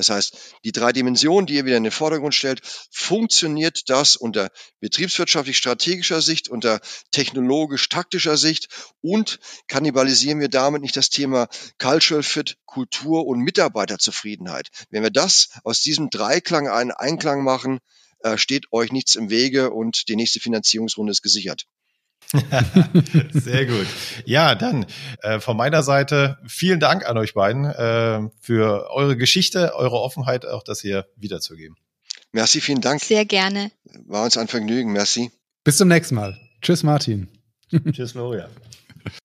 [0.00, 4.50] Das heißt, die drei Dimensionen, die ihr wieder in den Vordergrund stellt, funktioniert das unter
[4.80, 6.80] betriebswirtschaftlich-strategischer Sicht, unter
[7.10, 8.68] technologisch-taktischer Sicht
[9.02, 9.38] und
[9.68, 14.70] kannibalisieren wir damit nicht das Thema Cultural Fit, Kultur und Mitarbeiterzufriedenheit.
[14.88, 17.80] Wenn wir das aus diesem Dreiklang einen Einklang machen,
[18.20, 21.66] äh, steht euch nichts im Wege und die nächste Finanzierungsrunde ist gesichert.
[23.32, 23.86] Sehr gut.
[24.24, 24.86] Ja, dann
[25.22, 30.46] äh, von meiner Seite vielen Dank an euch beiden äh, für eure Geschichte, eure Offenheit,
[30.46, 31.76] auch das hier wiederzugeben.
[32.32, 33.02] Merci, vielen Dank.
[33.02, 33.72] Sehr gerne.
[34.06, 34.92] War uns ein Vergnügen.
[34.92, 35.30] Merci.
[35.64, 36.38] Bis zum nächsten Mal.
[36.62, 37.28] Tschüss, Martin.
[37.92, 38.48] Tschüss, Gloria.